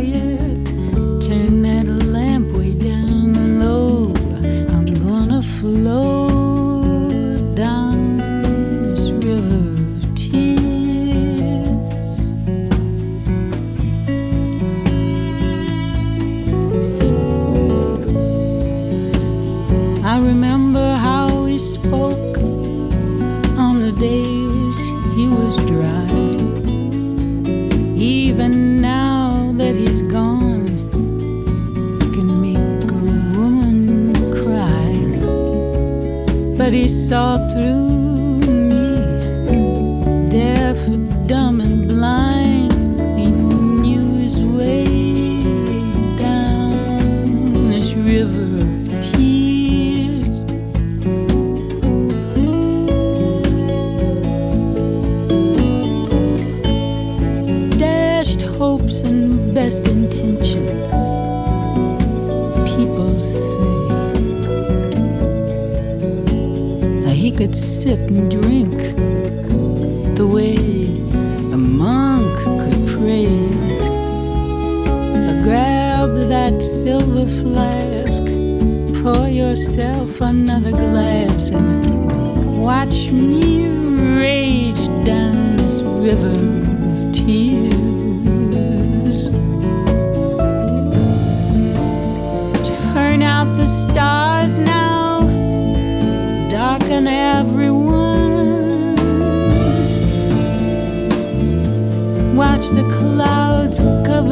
[37.13, 37.92] Saw through
[67.43, 68.71] could sit and drink
[70.17, 70.55] the way
[71.53, 73.27] a monk could pray.
[75.23, 78.23] So grab that silver flask,
[79.03, 83.52] pour yourself another glass, and watch me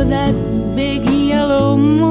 [0.05, 0.35] that
[0.75, 2.10] big yellow moon.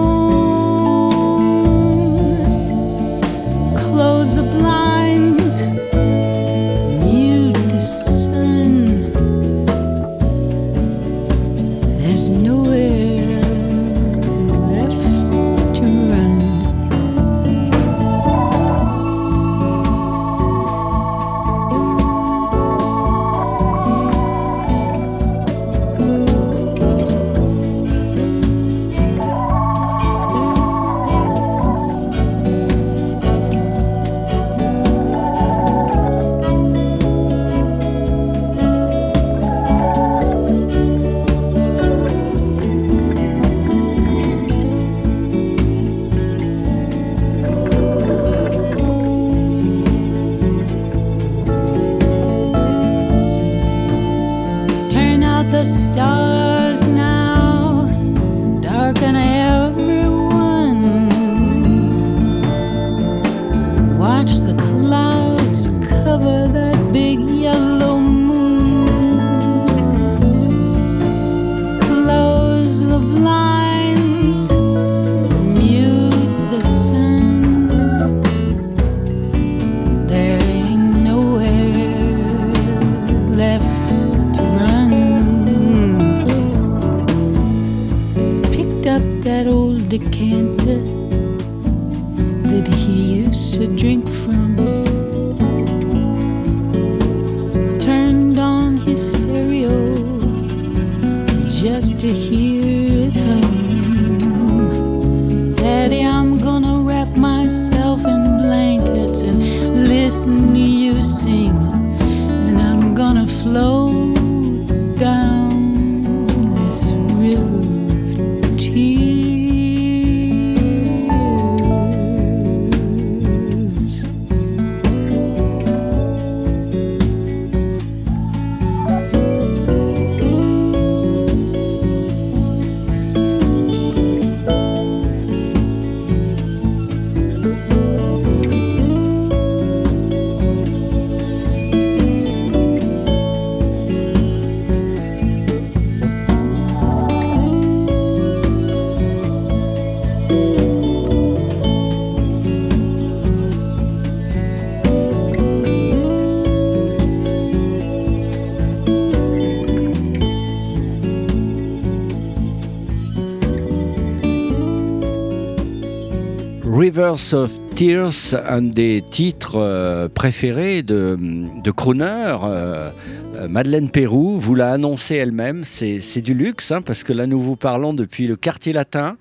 [167.34, 172.92] Of Tears, un des titres euh, préférés de, de euh,
[173.36, 177.28] euh, Madeleine Pérou vous l'a annoncé elle-même, c'est c'est du luxe, hein, parce que là
[177.28, 179.18] nous vous parlons depuis le quartier latin,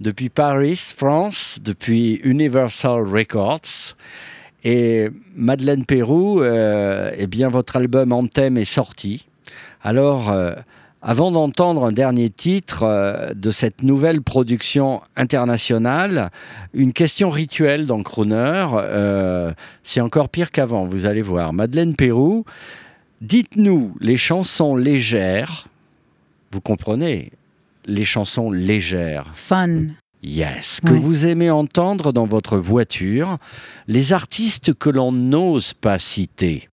[0.00, 3.96] depuis Paris, France, depuis Universal Records.
[4.62, 9.26] Et Madeleine Pérou, eh bien votre album Anthem est sorti.
[9.82, 10.32] Alors,
[11.02, 16.30] avant d'entendre un dernier titre euh, de cette nouvelle production internationale,
[16.74, 18.66] une question rituelle dans Crooner.
[18.74, 21.52] euh, c'est encore pire qu'avant, vous allez voir.
[21.52, 22.44] Madeleine Pérou,
[23.20, 25.66] dites-nous les chansons légères.
[26.52, 27.32] Vous comprenez
[27.86, 29.30] Les chansons légères.
[29.32, 29.86] Fun.
[30.22, 30.98] Yes, que Ouais.
[30.98, 33.38] vous aimez entendre dans votre voiture,
[33.88, 36.68] les artistes que l'on n'ose pas citer.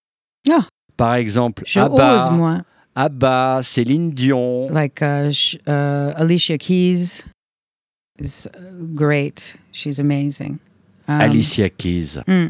[0.51, 0.65] Ah.
[0.97, 2.61] Par exemple, Je Abba, ose, moi.
[2.97, 4.69] Abba, Céline Dion.
[4.73, 7.23] Like uh, sh- uh, Alicia Keys
[8.19, 8.59] is uh,
[8.95, 9.55] great.
[9.71, 10.57] She's amazing.
[11.07, 12.17] Um, Alicia Keys.
[12.27, 12.47] Mm.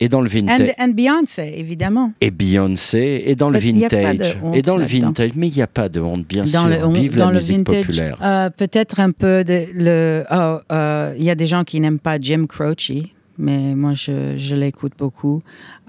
[0.00, 0.74] Et dans le vintage.
[0.78, 2.12] And, and Beyoncé, évidemment.
[2.20, 3.22] Et Beyoncé.
[3.26, 4.38] Et dans le Il pas de vintage.
[4.54, 5.30] Et dans le vintage.
[5.34, 6.68] Mais il n'y a pas de honte, bien dans sûr.
[6.68, 8.18] le, Vive dans la le musique vintage, populaire.
[8.22, 10.24] euh, peut-être un peu de le.
[10.30, 12.92] oh, euh, Il y a des gens qui n'aiment pas Jim Croce,
[13.38, 15.42] mais moi je, je l'écoute beaucoup.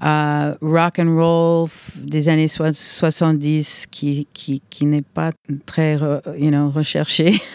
[0.04, 5.32] Euh, rock and roll des années soi- 70 qui qui, qui n'est pas
[5.66, 5.98] très
[6.38, 7.40] you know, recherché.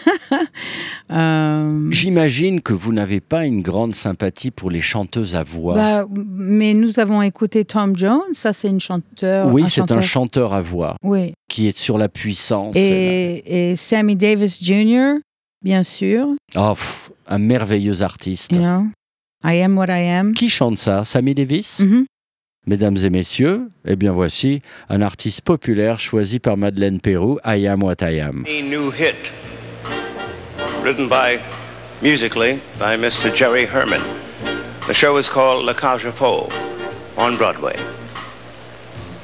[1.11, 5.75] Euh, J'imagine que vous n'avez pas une grande sympathie pour les chanteuses à voix.
[5.75, 9.47] bah, mais nous avons écouté Tom Jones, ça c'est une chanteur.
[9.53, 10.53] oui, c'est un chanteur.
[10.55, 11.33] à voix Oui.
[11.47, 12.75] qui est sur la puissance.
[12.75, 15.19] Et, et Sammy Davis Jr.,
[15.63, 16.29] bien sûr.
[16.55, 18.51] Oh, pff, un merveilleux artiste.
[18.53, 18.85] You know,
[19.47, 20.33] I am what I am.
[20.33, 22.05] Qui chante ça Sammy Davis Mhm.
[22.67, 27.83] Mesdames et messieurs, eh bien voici un artiste populaire choisi par Madeleine Pérou, I Am
[27.83, 28.43] What I Am.
[28.47, 29.31] A new hit,
[30.83, 31.37] written by,
[32.01, 33.31] musically, by Mr.
[33.31, 34.01] Jerry Herman.
[34.87, 36.49] The show is called La Cage aux Folles
[37.17, 37.75] on Broadway.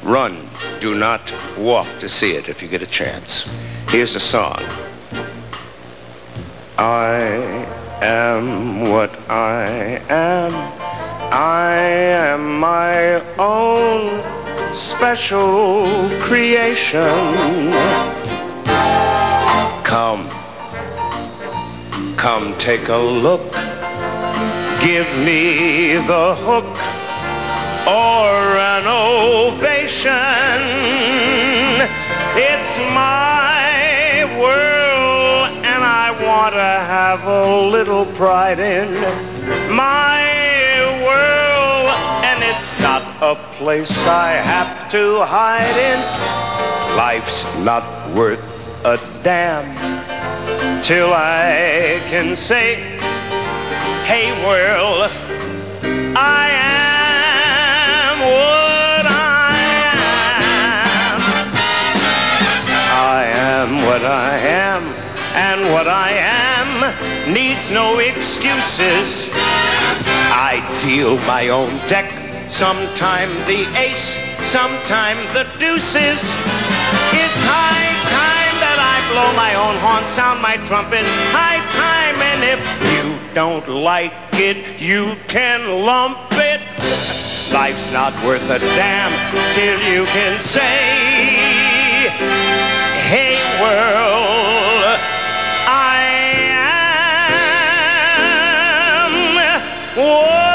[0.03, 0.34] Run,
[0.80, 1.22] do not
[1.57, 3.47] walk to see it if you get a chance.
[3.89, 4.59] Here's the song.
[6.78, 7.65] I
[8.01, 10.51] am what I am.
[11.31, 14.21] I am my own
[14.73, 15.85] special
[16.19, 17.71] creation.
[19.83, 20.27] Come,
[22.17, 23.51] come take a look.
[24.81, 26.65] Give me the hook
[27.87, 30.11] or an ovation.
[32.35, 33.50] It's my
[36.32, 38.88] want to have a little pride in
[39.75, 40.23] my
[41.03, 41.91] world.
[42.23, 45.99] And it's not a place I have to hide in.
[46.95, 47.84] Life's not
[48.15, 48.39] worth
[48.86, 49.67] a damn
[50.82, 52.75] till I can say,
[54.05, 55.11] hey world,
[56.15, 56.47] I
[56.79, 59.51] am what I
[59.99, 61.19] am.
[63.15, 64.90] I am what I am,
[65.41, 66.69] and what I am
[67.33, 69.29] needs no excuses.
[70.29, 72.09] I deal my own deck,
[72.51, 76.21] sometime the ace, sometime the deuces.
[77.17, 82.41] It's high time that I blow my own horn, sound my trumpet, high time, and
[82.45, 82.61] if
[82.93, 86.61] you don't like it, you can lump it.
[87.51, 89.11] Life's not worth a damn
[89.57, 90.77] till you can say,
[93.09, 94.61] hey world,
[99.97, 100.50] am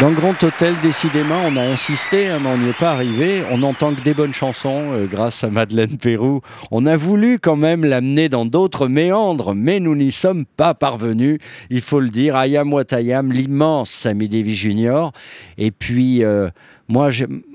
[0.00, 3.42] Dans le Grand Hôtel, décidément, on a insisté, hein, mais on n'y est pas arrivé.
[3.50, 6.40] On n'entend que des bonnes chansons euh, grâce à Madeleine Pérou.
[6.70, 11.38] On a voulu quand même l'amener dans d'autres méandres, mais nous n'y sommes pas parvenus.
[11.68, 12.36] Il faut le dire.
[12.36, 15.08] I am what I am, l'immense Sammy Davis Jr.
[15.56, 16.48] Et puis, euh,
[16.86, 17.08] moi,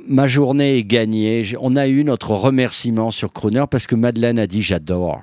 [0.09, 1.43] ma journée est gagnée.
[1.61, 5.21] On a eu notre remerciement sur Crooner parce que Madeleine a dit j'adore.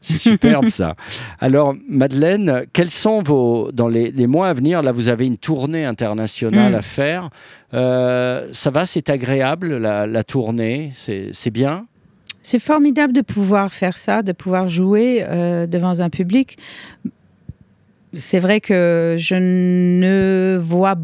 [0.00, 0.94] C'est superbe ça.
[1.40, 5.36] Alors Madeleine, quels sont vos dans les, les mois à venir Là, vous avez une
[5.36, 6.76] tournée internationale Mm.
[6.76, 7.30] à faire.
[7.74, 11.86] Euh, ça va, c'est agréable la, la tournée, c'est bien?
[12.42, 16.56] C'est formidable de pouvoir faire ça, de pouvoir jouer euh, devant un public.
[18.14, 20.94] C'est vrai que je ne vois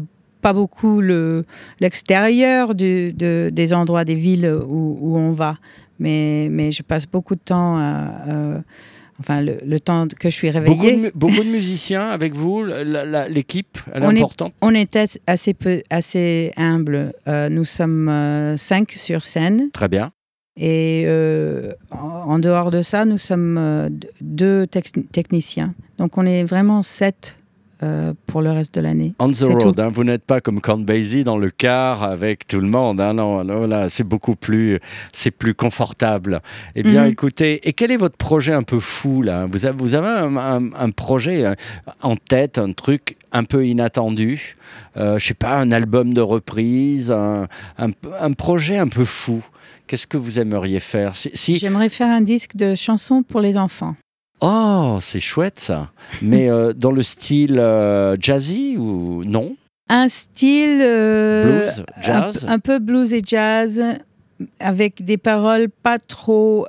[0.41, 1.45] pas beaucoup le-
[1.79, 5.57] l'extérieur de- des endroits, des villes où, où on va.
[5.99, 8.61] Mais, mais je passe beaucoup de temps, à,
[9.19, 11.11] enfin le, le temps que je suis Beaucoup de, réveillée.
[11.15, 14.53] beaucoup de musiciens avec vous, l'équipe, elle est On est- importante.
[14.61, 17.13] On était assez, peu, assez humble.
[17.27, 19.69] Euh, nous sommes euh, cinq sur scène.
[19.71, 20.11] Très bien.
[20.57, 21.97] Et euh, en,
[22.33, 23.89] en dehors de ça, nous sommes
[24.21, 25.73] deux techniciens.
[25.97, 27.37] Donc on est vraiment sept
[27.85, 29.13] euh, pour le reste de l'année.
[29.19, 32.59] On the road, hein, vous n'êtes pas comme Count Basie dans le car avec tout
[32.59, 32.99] le monde.
[32.99, 34.79] hein, non, non, là, c'est beaucoup plus,
[35.13, 36.41] c'est plus confortable.
[36.75, 37.11] Eh bien, Mhm.
[37.11, 39.45] écoutez, et quel est votre projet un peu fou là?
[39.49, 41.53] Vous avez, vous avez un, un- un projet euh,
[42.01, 44.55] en tête, un truc un peu inattendu.
[44.97, 49.43] Euh, je sais pas, un album de reprise, un, un- un projet un peu fou.
[49.87, 51.15] Qu'est-ce que vous aimeriez faire?
[51.15, 53.95] Si, si- J'aimerais faire un disque de chansons pour les enfants.
[54.47, 55.89] Oh, c'est chouette ça.
[56.21, 59.57] Mais euh, dans le style euh, jazzy ou non?
[59.89, 62.45] Un style euh, Blues, jazz?
[62.47, 63.81] un, peu blues et jazz,
[64.59, 66.67] avec des paroles pas trop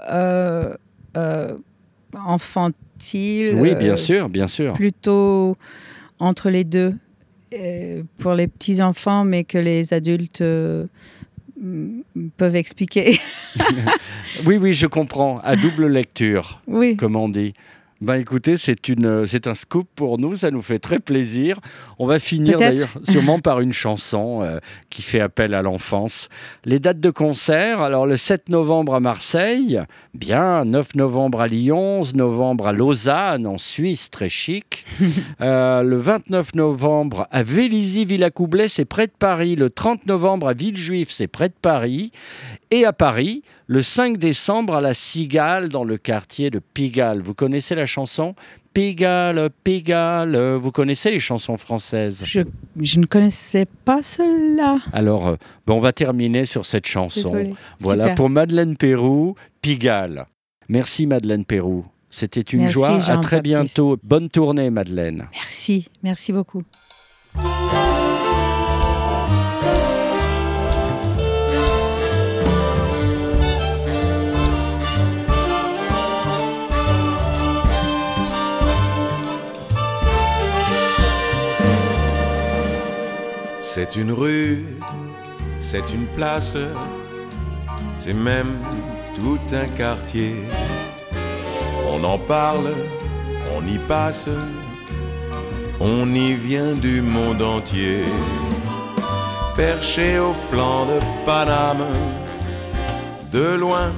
[2.14, 3.54] infantiles.
[3.56, 4.72] Oui, bien sûr, bien sûr.
[4.72, 5.58] Plutôt
[6.18, 6.94] entre les deux
[8.18, 10.42] pour les petits enfants, mais que les adultes
[12.36, 13.18] peuvent expliquer.
[14.44, 15.38] Oui, oui, je comprends.
[15.38, 16.96] À double lecture, oui.
[16.96, 17.54] comme on dit.
[18.02, 21.58] Ben écoutez, c'est une, c'est un scoop pour nous, ça nous fait très plaisir.
[21.98, 24.58] On va finir d'ailleurs sûrement par une chanson euh,
[24.90, 26.28] qui fait appel à l'enfance.
[26.66, 29.80] Les dates de concert, alors le 7 novembre à Marseille,
[30.12, 34.84] bien, 9 novembre à Lyon, 11 novembre à Lausanne, en Suisse, très chic.
[35.40, 39.54] Euh, le 29 novembre à Vélizy-Villacoublay, c'est près de Paris.
[39.54, 42.10] Le 30 novembre à Villejuif, c'est près de Paris.
[42.70, 47.20] Et à Paris, le 5 décembre à la Cigale, dans le quartier de Pigalle.
[47.20, 48.34] Vous connaissez la chanson?
[48.72, 50.36] Pigalle, Pigalle.
[50.56, 52.22] Vous connaissez les chansons françaises?
[52.24, 52.40] Je,
[52.80, 54.78] je ne connaissais pas cela.
[54.92, 55.36] Alors, euh,
[55.66, 57.54] ben, on va terminer sur cette chanson.
[57.80, 58.14] Voilà Super.
[58.14, 60.26] pour Madeleine Pérou, Pigalle.
[60.68, 61.84] Merci Madeleine Pérou.
[62.10, 63.10] C'était une Merci, joie.
[63.10, 63.98] À très bientôt.
[64.02, 65.28] Bonne tournée, Madeleine.
[65.32, 66.62] Merci, merci beaucoup.
[83.78, 84.64] C'est une rue,
[85.60, 86.56] c'est une place,
[87.98, 88.62] c'est même
[89.14, 90.34] tout un quartier.
[91.86, 92.70] On en parle,
[93.54, 94.30] on y passe,
[95.78, 98.04] on y vient du monde entier.
[99.54, 101.84] Perché au flanc de Paname,
[103.30, 103.92] de loin,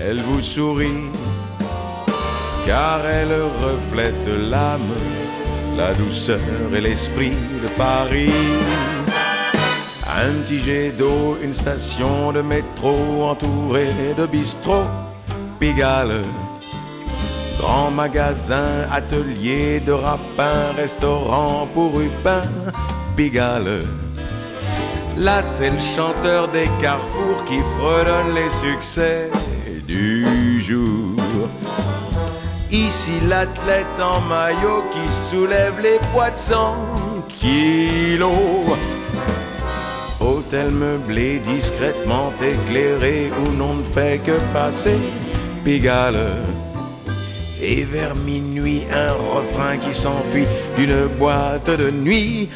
[0.00, 1.10] elle vous sourit,
[2.64, 3.34] car elle
[3.66, 4.94] reflète l'âme,
[5.76, 6.38] la douceur
[6.72, 7.32] et l'esprit
[7.64, 8.30] de Paris.
[10.24, 14.88] Un petit jet d'eau, une station de métro entourée de bistrots,
[15.60, 16.22] Pigalle.
[17.58, 22.40] Grand magasin, atelier de rapin, restaurant pour Rupin,
[23.14, 23.80] Pigalle.
[25.18, 29.30] Là, c'est le chanteur des carrefours qui fredonne les succès
[29.86, 31.20] du jour.
[32.72, 36.76] Ici, l'athlète en maillot qui soulève les poids de 100
[37.28, 38.93] kilos.
[40.62, 44.96] Meublé, discrètement éclairé, où l'on ne fait que passer
[45.64, 46.26] Pigalle.
[47.60, 50.46] Et vers minuit, un refrain qui s'enfuit
[50.76, 52.48] d'une boîte de nuit,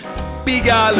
[0.44, 0.94] Pigalle.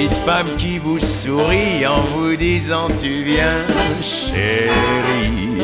[0.00, 3.66] Petite femme qui vous sourit en vous disant tu viens
[4.02, 5.60] chérie.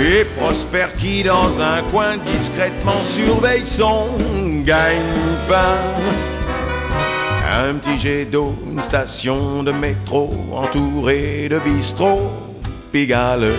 [0.00, 4.06] Et Prosper qui dans un coin discrètement surveille son
[4.64, 5.76] gagne-pain.
[7.52, 12.30] Un petit jet d'eau, une station de métro entourée de bistrots,
[12.92, 13.52] Pigalle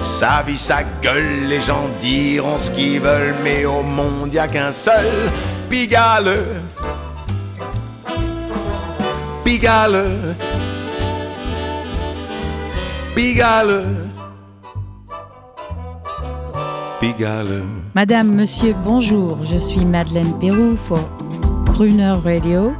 [0.00, 4.48] sa vie, sa gueule, les gens diront ce qu'ils veulent, mais au monde y a
[4.48, 5.06] qu'un seul
[5.70, 6.34] Pigalle.
[9.44, 10.36] Pigalle.
[13.14, 14.10] Pigalle.
[17.00, 17.64] Pigalle.
[17.94, 19.42] Madame, Monsieur, bonjour.
[19.42, 20.98] Je suis Madeleine Pérou for
[21.66, 22.76] Crooner Radio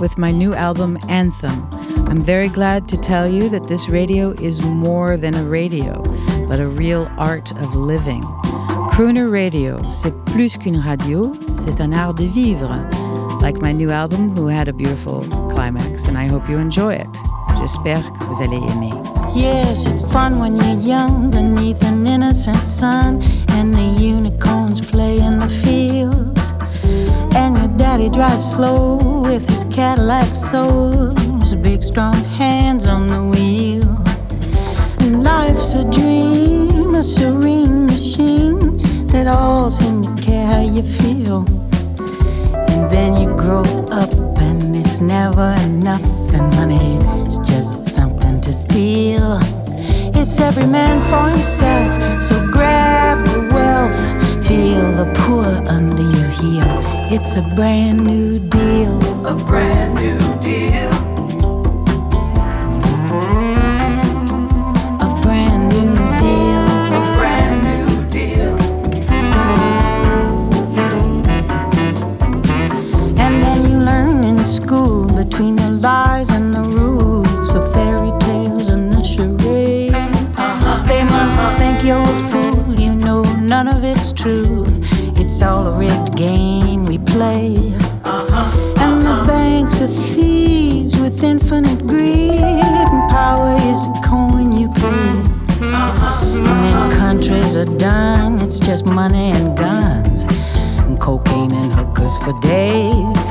[0.00, 1.66] with my new album Anthem.
[2.08, 6.02] I'm very glad to tell you that this radio is more than a radio,
[6.46, 8.22] but a real art of living.
[8.90, 12.70] Crooner Radio, c'est plus qu'une radio, c'est un art de vivre.
[13.42, 17.08] Like my new album, Who Had a Beautiful Climax, and I hope you enjoy it.
[17.58, 18.94] J'espère que vous allez aimer.
[19.34, 23.20] Yes, it's fun when you're young beneath an innocent sun
[23.50, 26.52] and the unicorns play in the fields.
[27.34, 31.12] And your daddy drives slow with his Cadillac soul,
[31.62, 33.98] big strong hands on the wheel.
[35.00, 38.76] And life's a dream, a serene machine
[39.08, 41.61] that all seem to care how you feel.
[42.92, 49.38] Then you grow up and it's never enough, and money is just something to steal.
[50.14, 56.78] It's every man for himself, so grab the wealth, feel the poor under your heel.
[57.10, 59.26] It's a brand new deal.
[59.26, 60.31] A brand new
[84.02, 84.64] it's true.
[85.16, 87.56] It's all a rigged game we play.
[88.04, 88.74] Uh-huh.
[88.80, 89.26] And the uh-huh.
[89.28, 92.40] banks are thieves with infinite greed.
[92.40, 95.06] And power is a coin you pay.
[95.62, 96.26] Uh-huh.
[96.26, 100.24] And then countries are done, it's just money and guns.
[100.82, 103.22] And cocaine and hookers for days.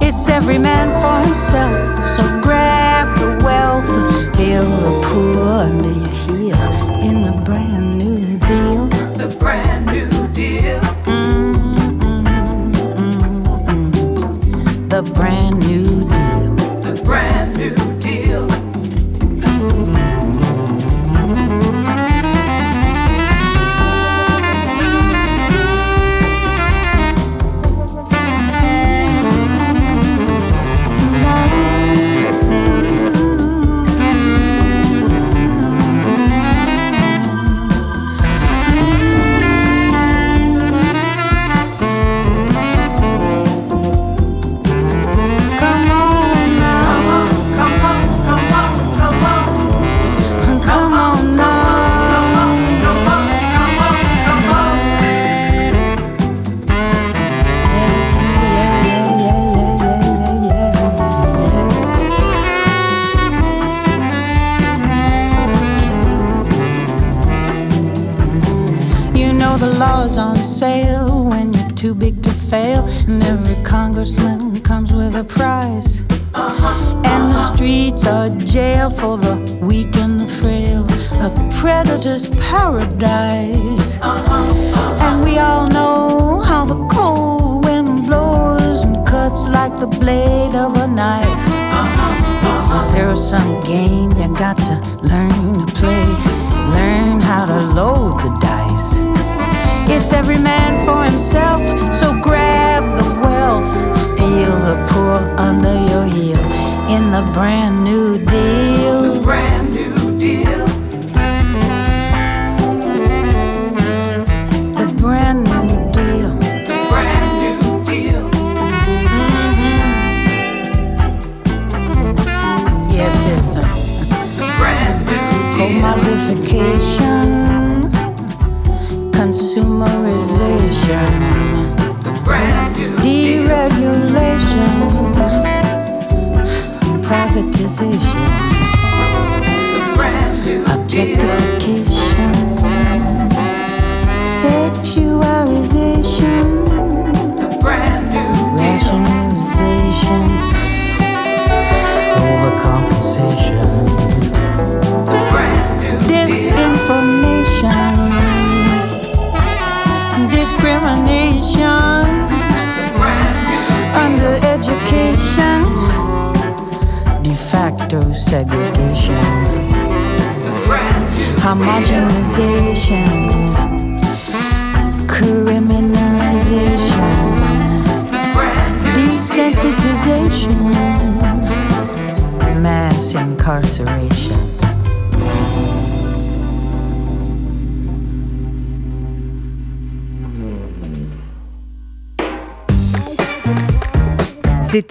[0.00, 2.04] It's every man for himself.
[2.16, 6.95] So grab the wealth, feel the poor under your heel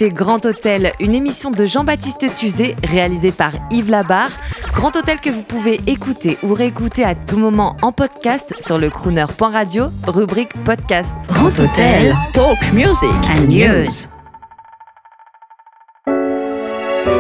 [0.10, 4.32] Grand Hôtel, une émission de Jean-Baptiste Tuzet réalisée par Yves Labarre.
[4.74, 8.90] Grand Hôtel que vous pouvez écouter ou réécouter à tout moment en podcast sur le
[8.90, 11.16] crooner.radio, rubrique podcast.
[11.30, 14.10] Grand Hôtel, talk music and news.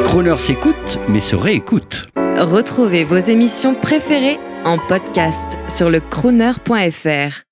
[0.03, 2.07] Croner s'écoute, mais se réécoute.
[2.37, 7.44] Retrouvez vos émissions préférées en podcast sur le crooner.fr.